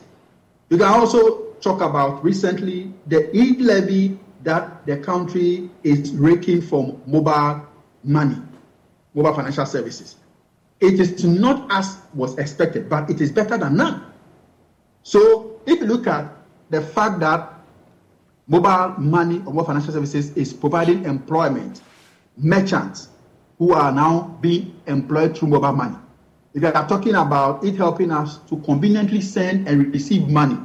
You 0.70 0.78
can 0.78 0.88
also 0.88 1.54
talk 1.62 1.82
about 1.82 2.24
recently 2.24 2.92
the 3.08 3.36
e-levy 3.36 4.20
that 4.44 4.86
the 4.86 4.98
country 4.98 5.70
is 5.84 6.12
raking 6.12 6.62
from 6.62 7.02
mobile 7.06 7.68
money, 8.04 8.42
mobile 9.14 9.34
financial 9.34 9.66
services. 9.66 10.16
It 10.80 11.00
is 11.00 11.24
not 11.24 11.72
as 11.72 11.98
was 12.16 12.38
expected, 12.40 12.90
but 12.90 13.10
it 13.10 13.22
is 13.22 13.32
better 13.32 13.58
than 13.58 13.78
none. 13.78 14.12
So 15.04 15.62
if 15.68 15.80
you 15.80 15.86
look 15.86 16.08
at 16.08 16.34
the 16.72 16.82
fact 16.82 17.20
that 17.20 17.61
mobile 18.52 19.00
money 19.00 19.38
or 19.46 19.54
mobile 19.54 19.64
financial 19.64 19.94
services 19.94 20.36
is 20.36 20.52
providing 20.52 21.06
employment, 21.06 21.82
merchants 22.36 23.08
who 23.58 23.72
are 23.72 23.94
now 23.94 24.38
being 24.42 24.76
employed 24.88 25.38
through 25.38 25.48
mobile 25.48 25.72
money. 25.72 25.96
If 26.54 26.64
you 26.64 26.68
are 26.68 26.88
talking 26.88 27.16
about 27.16 27.64
it 27.64 27.78
helping 27.78 28.12
us 28.12 28.40
to 28.50 28.58
conveniently 28.58 29.22
send 29.22 29.70
and 29.70 29.94
receive 29.94 30.28
money, 30.28 30.58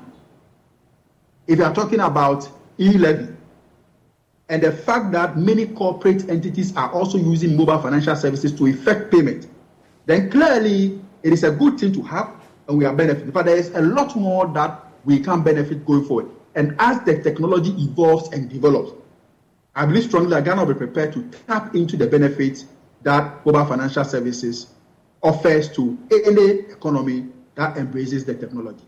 if 1.47 1.61
you 1.61 1.65
are 1.65 1.73
talking 1.73 2.01
about 2.01 2.49
e-levy, 2.81 3.33
and 4.49 4.63
the 4.63 4.73
fact 4.73 5.13
that 5.13 5.39
many 5.39 5.67
corporate 5.67 6.29
entities 6.29 6.75
are 6.77 6.91
also 6.91 7.19
using 7.19 7.57
mobile 7.57 7.79
financial 7.79 8.17
services 8.17 8.53
to 8.55 8.67
effect 8.67 9.13
payment, 9.13 9.47
then 10.07 10.29
clearly 10.29 11.01
it 11.23 11.33
is 11.33 11.45
a 11.45 11.53
good 11.53 11.79
thing 11.79 11.93
to 11.93 12.03
have 12.03 12.33
and 12.69 12.79
we 12.79 12.85
are 12.85 12.95
benefiting. 12.95 13.31
But 13.31 13.47
there 13.47 13.57
is 13.57 13.71
a 13.71 13.81
lot 13.81 14.17
more 14.17 14.49
that 14.49 14.87
we 15.05 15.21
can 15.21 15.43
benefit 15.43 15.87
going 15.87 16.05
forward. 16.05 16.31
And 16.57 16.75
as 16.79 17.03
the 17.03 17.23
technology 17.23 17.71
evolves 17.79 18.33
and 18.33 18.49
develops, 18.49 18.93
I 19.75 19.85
believe 19.85 20.05
strongly 20.05 20.31
that 20.31 20.45
Ghana 20.45 20.65
will 20.65 20.73
be 20.73 20.79
prepared 20.79 21.13
to 21.13 21.23
tap 21.47 21.75
into 21.75 21.99
the 21.99 22.07
benefits 22.07 22.65
that 23.03 23.45
mobile 23.45 23.67
financial 23.67 24.05
services 24.05 24.69
offers 25.23 25.69
to 25.77 25.99
any 26.11 26.61
economy 26.73 27.29
that 27.57 27.77
embraces 27.77 28.25
the 28.25 28.35
technology. 28.35 28.83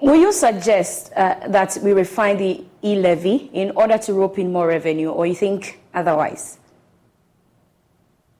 Will 0.00 0.16
you 0.16 0.32
suggest 0.32 1.12
uh, 1.14 1.46
that 1.48 1.78
we 1.82 1.92
refine 1.92 2.38
the 2.38 2.64
e-levy 2.82 3.50
in 3.52 3.70
order 3.72 3.98
to 3.98 4.14
rope 4.14 4.38
in 4.38 4.50
more 4.50 4.66
revenue, 4.66 5.10
or 5.10 5.26
you 5.26 5.34
think 5.34 5.80
otherwise? 5.92 6.58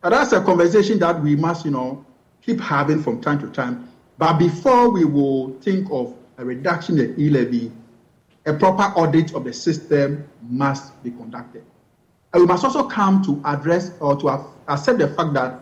That's 0.02 0.32
a 0.32 0.42
conversation 0.42 0.98
that 0.98 1.22
we 1.22 1.36
must, 1.36 1.64
you 1.64 1.70
know, 1.70 2.04
keep 2.42 2.60
having 2.60 3.02
from 3.02 3.20
time 3.20 3.38
to 3.40 3.48
time. 3.48 3.88
But 4.16 4.38
before 4.38 4.90
we 4.90 5.04
will 5.04 5.58
think 5.60 5.88
of 5.90 6.14
a 6.38 6.44
reduction 6.44 6.98
in 6.98 7.14
the 7.14 7.22
e-levy, 7.22 7.70
a 8.46 8.52
proper 8.52 8.82
audit 8.98 9.34
of 9.34 9.44
the 9.44 9.52
system 9.52 10.28
must 10.48 11.02
be 11.02 11.10
conducted. 11.10 11.64
And 12.32 12.42
we 12.42 12.46
must 12.46 12.64
also 12.64 12.88
come 12.88 13.22
to 13.24 13.40
address 13.44 13.92
or 14.00 14.16
to 14.16 14.28
accept 14.68 14.98
the 14.98 15.08
fact 15.08 15.34
that 15.34 15.60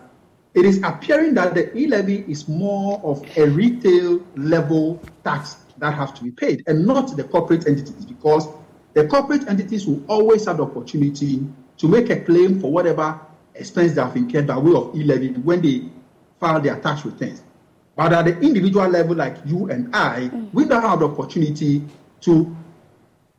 it 0.54 0.64
is 0.64 0.82
appearing 0.82 1.34
that 1.34 1.54
the 1.54 1.74
e-levy 1.76 2.24
is 2.28 2.48
more 2.48 3.00
of 3.04 3.24
a 3.36 3.48
retail 3.48 4.24
level 4.36 5.00
tax 5.24 5.56
that 5.78 5.94
has 5.94 6.12
to 6.12 6.24
be 6.24 6.30
paid 6.30 6.62
and 6.66 6.86
not 6.86 7.16
the 7.16 7.24
corporate 7.24 7.66
entities 7.66 8.04
because 8.04 8.48
the 8.94 9.06
corporate 9.06 9.48
entities 9.48 9.86
will 9.86 10.02
always 10.08 10.44
have 10.46 10.58
the 10.58 10.64
opportunity 10.64 11.46
to 11.78 11.88
make 11.88 12.10
a 12.10 12.20
claim 12.20 12.60
for 12.60 12.70
whatever 12.70 13.18
expense 13.54 13.94
they 13.94 14.02
have 14.02 14.16
incurred 14.16 14.46
by 14.46 14.58
way 14.58 14.74
of 14.74 14.94
e-levy 14.94 15.32
when 15.32 15.62
they 15.62 15.84
file 16.38 16.60
their 16.60 16.78
tax 16.80 17.04
returns. 17.04 17.42
But 17.96 18.12
at 18.12 18.24
the 18.24 18.38
individual 18.40 18.88
level, 18.88 19.16
like 19.16 19.36
you 19.44 19.70
and 19.70 19.94
I, 19.94 20.30
mm. 20.32 20.52
we 20.52 20.64
don't 20.64 20.82
have 20.82 21.00
the 21.00 21.08
opportunity 21.08 21.82
to 22.22 22.56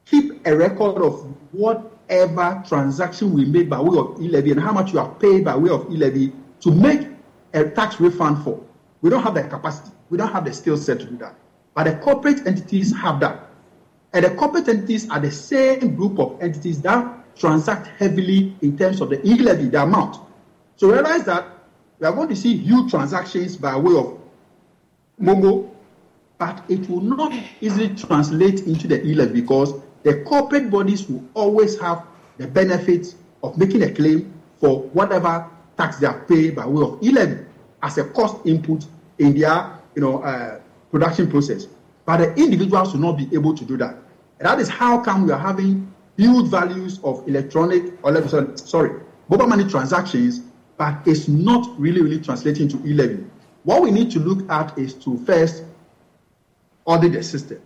keep 0.06 0.46
a 0.46 0.56
record 0.56 1.02
of 1.02 1.34
whatever 1.52 2.64
transaction 2.68 3.34
we 3.34 3.46
made 3.46 3.70
by 3.70 3.80
way 3.80 3.98
of 3.98 4.22
e-levy 4.22 4.52
and 4.52 4.60
how 4.60 4.72
much 4.72 4.92
you 4.92 5.00
have 5.00 5.20
paid 5.20 5.46
by 5.46 5.56
way 5.56 5.70
of 5.70 5.92
e-levy 5.92 6.34
to 6.62 6.72
make 6.72 7.08
a 7.54 7.70
tax 7.70 8.00
refund 8.00 8.44
for. 8.44 8.64
We 9.02 9.10
don't 9.10 9.24
have 9.24 9.36
the 9.36 9.44
capacity. 9.44 9.92
We 10.10 10.18
don't 10.18 10.32
have 10.32 10.46
the 10.46 10.54
skill 10.54 10.78
set 10.78 11.00
to 11.00 11.06
do 11.06 11.18
that. 11.18 11.36
But 11.74 11.86
the 11.86 11.96
corporate 11.98 12.46
entities 12.48 12.96
have 12.96 13.20
that. 13.22 13.50
And 14.14 14.26
the 14.26 14.30
corporate 14.32 14.68
entities 14.68 15.10
are 15.10 15.20
the 15.20 15.32
same 15.32 15.96
group 15.96 16.20
of 16.20 16.42
entities 16.42 16.82
that 16.82 17.36
transact 17.36 17.88
heavily 18.00 18.56
in 18.62 18.78
terms 18.78 19.02
of 19.02 19.10
the 19.10 19.26
e-levy, 19.28 19.70
the 19.70 19.82
amount. 19.82 20.18
So 20.76 20.92
realize 20.92 21.24
that 21.26 21.48
we 22.00 22.08
are 22.08 22.14
going 22.14 22.30
to 22.30 22.36
see 22.36 22.56
huge 22.58 22.92
transactions 22.92 23.58
by 23.58 23.76
way 23.76 23.96
of 23.96 24.20
Momo, 25.22 25.70
but 26.38 26.64
it 26.70 26.90
will 26.90 27.02
not 27.02 27.34
easily 27.62 27.96
translate 27.96 28.62
into 28.62 28.88
the 28.88 29.04
e-levy 29.06 29.42
because 29.42 29.74
the 30.04 30.24
corporate 30.24 30.70
bodies 30.70 31.08
will 31.10 31.24
always 31.34 31.80
have 31.80 32.06
the 32.38 32.48
benefit 32.48 33.16
of 33.42 33.58
making 33.58 33.84
a 33.84 33.92
claim 33.92 34.34
for 34.60 34.84
whatever 34.90 35.50
tax 35.78 35.98
they 35.98 36.08
are 36.08 36.20
paid 36.22 36.56
by 36.56 36.66
way 36.66 36.84
of 36.84 37.04
e-levy 37.04 37.46
as 37.82 37.98
a 37.98 38.04
cost 38.04 38.46
input 38.46 38.86
in 39.20 39.38
their 39.38 39.80
you 39.96 40.02
know, 40.02 40.22
uh, 40.24 40.60
production 40.92 41.30
process. 41.30 41.68
But 42.06 42.18
the 42.18 42.34
individuals 42.36 42.94
will 42.94 43.02
not 43.02 43.18
be 43.18 43.30
able 43.34 43.56
to 43.56 43.66
do 43.66 43.78
that. 43.78 43.96
And 44.40 44.48
that 44.48 44.60
is 44.60 44.70
how 44.70 45.00
come 45.00 45.26
we 45.26 45.32
are 45.32 45.40
having 45.40 45.92
huge 46.18 46.50
values 46.50 47.00
of 47.04 47.28
electronic, 47.28 47.94
or 48.04 48.28
sorry, 48.58 49.02
mobile 49.30 49.48
money 49.48 49.68
transactions, 49.68 50.42
but 50.78 51.00
it's 51.06 51.28
not 51.28 51.80
really, 51.80 52.02
really 52.02 52.20
translating 52.20 52.68
to 52.70 52.78
e-levy. 52.86 53.24
What 53.64 53.82
we 53.82 53.92
need 53.92 54.12
to 54.12 54.20
look 54.20 54.50
at 54.52 54.78
is 54.78 54.94
to 54.96 55.18
first 55.26 55.64
audit 56.86 57.14
the 57.14 57.24
system. 57.24 57.62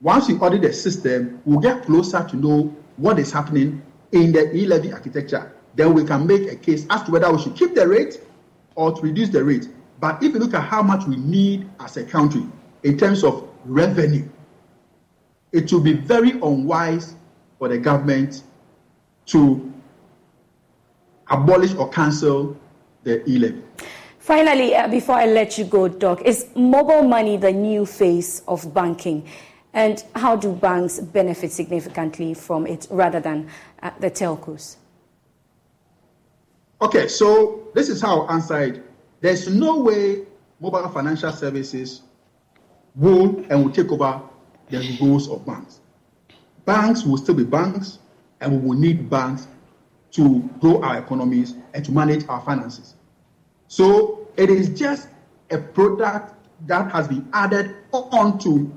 Once 0.00 0.28
we 0.28 0.34
audit 0.36 0.62
the 0.62 0.72
system, 0.72 1.40
we'll 1.44 1.60
get 1.60 1.84
closer 1.84 2.24
to 2.24 2.36
know 2.36 2.74
what 2.96 3.18
is 3.18 3.30
happening 3.30 3.82
in 4.12 4.32
the 4.32 4.54
e-levy 4.56 4.92
architecture. 4.92 5.52
Then 5.74 5.92
we 5.92 6.04
can 6.04 6.26
make 6.26 6.50
a 6.50 6.56
case 6.56 6.86
as 6.88 7.02
to 7.02 7.12
whether 7.12 7.30
we 7.30 7.40
should 7.42 7.54
keep 7.54 7.74
the 7.74 7.86
rate 7.86 8.20
or 8.76 8.92
to 8.92 9.02
reduce 9.02 9.28
the 9.28 9.44
rate. 9.44 9.68
But 10.00 10.22
if 10.22 10.32
you 10.32 10.38
look 10.38 10.54
at 10.54 10.62
how 10.62 10.82
much 10.82 11.06
we 11.06 11.16
need 11.16 11.68
as 11.80 11.98
a 11.98 12.04
country 12.04 12.44
in 12.82 12.96
terms 12.96 13.22
of 13.22 13.46
revenue, 13.66 14.26
it 15.52 15.70
will 15.70 15.80
be 15.80 15.92
very 15.92 16.30
unwise 16.30 17.14
for 17.58 17.68
the 17.68 17.76
government 17.76 18.42
to 19.26 19.70
abolish 21.28 21.74
or 21.74 21.90
cancel 21.90 22.56
the 23.04 23.28
e-levy. 23.28 23.62
Finally, 24.18 24.74
uh, 24.74 24.88
before 24.88 25.16
I 25.16 25.26
let 25.26 25.58
you 25.58 25.64
go, 25.64 25.88
Doc, 25.88 26.22
is 26.22 26.46
mobile 26.54 27.02
money 27.02 27.36
the 27.36 27.52
new 27.52 27.84
face 27.84 28.42
of 28.48 28.72
banking? 28.72 29.26
And 29.72 30.02
how 30.16 30.36
do 30.36 30.52
banks 30.52 30.98
benefit 30.98 31.52
significantly 31.52 32.34
from 32.34 32.66
it 32.66 32.86
rather 32.90 33.20
than 33.20 33.48
uh, 33.82 33.90
the 34.00 34.10
telcos? 34.10 34.76
Okay, 36.82 37.08
so 37.08 37.68
this 37.74 37.88
is 37.88 38.00
how 38.00 38.22
I'll 38.22 38.30
answer 38.32 38.58
it. 38.60 38.82
There's 39.20 39.48
no 39.48 39.80
way 39.80 40.24
mobile 40.60 40.88
financial 40.88 41.30
services 41.30 42.02
will 42.94 43.44
and 43.50 43.64
will 43.64 43.70
take 43.70 43.92
over 43.92 44.20
the 44.70 44.98
roles 45.00 45.28
of 45.28 45.44
banks. 45.46 45.80
Banks 46.64 47.04
will 47.04 47.16
still 47.16 47.34
be 47.34 47.44
banks, 47.44 47.98
and 48.40 48.60
we 48.60 48.68
will 48.68 48.78
need 48.78 49.10
banks 49.10 49.46
to 50.12 50.40
grow 50.60 50.82
our 50.82 50.98
economies 50.98 51.54
and 51.74 51.84
to 51.84 51.92
manage 51.92 52.26
our 52.28 52.40
finances. 52.42 52.94
So 53.68 54.28
it 54.36 54.50
is 54.50 54.70
just 54.70 55.08
a 55.50 55.58
product 55.58 56.34
that 56.66 56.90
has 56.90 57.08
been 57.08 57.28
added 57.32 57.76
onto 57.92 58.70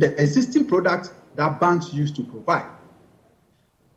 the 0.00 0.20
existing 0.20 0.66
products 0.66 1.12
that 1.36 1.60
banks 1.60 1.92
used 1.92 2.16
to 2.16 2.22
provide. 2.24 2.66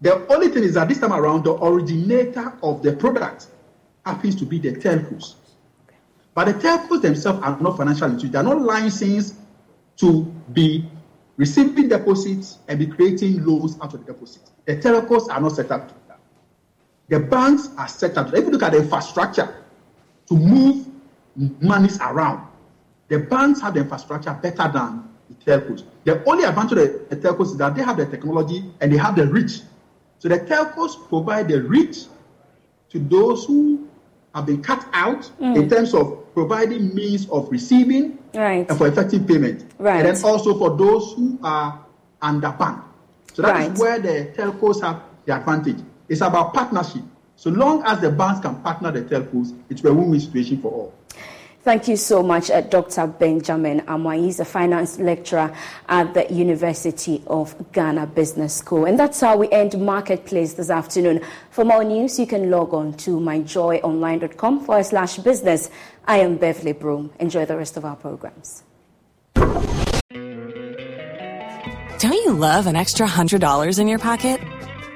The 0.01 0.27
only 0.27 0.49
thing 0.49 0.63
is 0.63 0.73
that 0.73 0.89
this 0.89 0.99
time 0.99 1.13
around, 1.13 1.45
the 1.45 1.53
originator 1.63 2.53
of 2.61 2.83
the 2.83 2.93
product 2.93 3.47
happens 4.05 4.35
to 4.35 4.45
be 4.45 4.59
the 4.59 4.73
telcos. 4.73 5.35
But 6.33 6.45
the 6.45 6.53
telcos 6.55 7.01
themselves 7.01 7.39
are 7.41 7.57
not 7.59 7.77
financial 7.77 8.07
institutions. 8.07 8.33
They 8.33 8.39
are 8.39 8.43
not 8.43 8.61
licensed 8.61 9.35
to 9.97 10.23
be 10.51 10.85
receiving 11.37 11.87
deposits 11.87 12.59
and 12.67 12.79
be 12.79 12.87
creating 12.87 13.45
loans 13.45 13.77
out 13.81 13.93
of 13.93 14.05
the 14.05 14.13
deposits. 14.13 14.51
The 14.65 14.77
telcos 14.77 15.29
are 15.29 15.39
not 15.39 15.53
set 15.53 15.71
up 15.71 15.87
to 15.87 15.93
do 15.93 15.99
that. 16.09 16.19
The 17.07 17.19
banks 17.19 17.69
are 17.77 17.87
set 17.87 18.17
up. 18.17 18.29
To, 18.29 18.37
If 18.37 18.45
you 18.45 18.51
look 18.51 18.63
at 18.63 18.73
the 18.73 18.79
infrastructure 18.79 19.63
to 20.27 20.33
move 20.35 20.87
monies 21.61 21.97
around, 21.99 22.47
the 23.07 23.19
banks 23.19 23.61
have 23.61 23.75
the 23.75 23.81
infrastructure 23.81 24.33
better 24.33 24.69
than 24.73 25.12
telcos. 25.45 25.83
The 26.03 26.23
only 26.25 26.43
advantage 26.43 26.77
of 26.77 27.09
the 27.09 27.15
telcos 27.15 27.47
is 27.47 27.57
that 27.57 27.75
they 27.75 27.83
have 27.83 27.97
the 27.97 28.05
technology 28.05 28.63
and 28.81 28.91
they 28.91 28.97
have 28.97 29.15
the 29.15 29.27
reach. 29.27 29.61
So 30.19 30.29
the 30.29 30.39
telcos 30.39 31.07
provide 31.09 31.47
the 31.47 31.61
reach 31.61 32.05
to 32.89 32.99
those 32.99 33.45
who 33.45 33.87
have 34.33 34.45
been 34.45 34.61
cut 34.61 34.85
out 34.93 35.29
mm. 35.39 35.55
in 35.55 35.69
terms 35.69 35.93
of 35.93 36.33
providing 36.33 36.93
means 36.95 37.29
of 37.29 37.49
receiving 37.51 38.17
right. 38.33 38.67
and 38.67 38.77
for 38.77 38.87
effective 38.87 39.27
payment. 39.27 39.71
Right. 39.77 40.05
And 40.05 40.15
then 40.15 40.23
also 40.25 40.57
for 40.57 40.75
those 40.75 41.13
who 41.13 41.37
are 41.43 41.83
underbanked. 42.21 42.83
So 43.33 43.41
that 43.41 43.53
right. 43.53 43.71
is 43.71 43.79
where 43.79 43.99
the 43.99 44.33
telcos 44.35 44.81
have 44.81 45.03
the 45.25 45.35
advantage. 45.35 45.77
It's 46.09 46.21
about 46.21 46.53
partnership. 46.53 47.01
So 47.35 47.49
long 47.49 47.83
as 47.85 47.99
the 47.99 48.11
banks 48.11 48.39
can 48.41 48.61
partner 48.61 48.91
the 48.91 49.01
telcos, 49.01 49.57
it's 49.69 49.83
a 49.83 49.93
win-win 49.93 50.19
situation 50.19 50.61
for 50.61 50.71
all. 50.71 50.93
Thank 51.63 51.87
you 51.87 51.95
so 51.95 52.21
much, 52.21 52.51
uh, 52.51 52.59
Dr. 52.59 53.07
Benjamin 53.07 53.81
Amoah. 53.87 54.21
He's 54.21 54.41
a 54.41 54.45
finance 54.45 54.99
lecturer 54.99 55.55
at 55.87 56.13
the 56.13 56.29
University 56.29 57.23
of 57.25 57.55
Ghana 57.71 58.07
Business 58.07 58.53
School. 58.53 58.83
And 58.83 58.99
that's 58.99 59.21
how 59.21 59.37
we 59.37 59.49
end 59.49 59.79
Marketplace 59.79 60.53
this 60.53 60.69
afternoon. 60.69 61.21
For 61.51 61.63
more 61.63 61.85
news, 61.85 62.19
you 62.19 62.27
can 62.27 62.51
log 62.51 62.73
on 62.73 62.93
to 62.97 63.11
myjoyonline.com 63.11 64.65
forward 64.65 64.85
slash 64.85 65.19
business. 65.19 65.69
I 66.05 66.17
am 66.17 66.35
Beverly 66.35 66.73
Broom. 66.73 67.11
Enjoy 67.21 67.45
the 67.45 67.55
rest 67.55 67.77
of 67.77 67.85
our 67.85 67.95
programs. 67.95 68.63
Don't 71.99 72.11
you 72.11 72.33
love 72.33 72.67
an 72.67 72.75
extra 72.75 73.07
$100 73.07 73.79
in 73.79 73.87
your 73.87 73.99
pocket? 73.99 74.41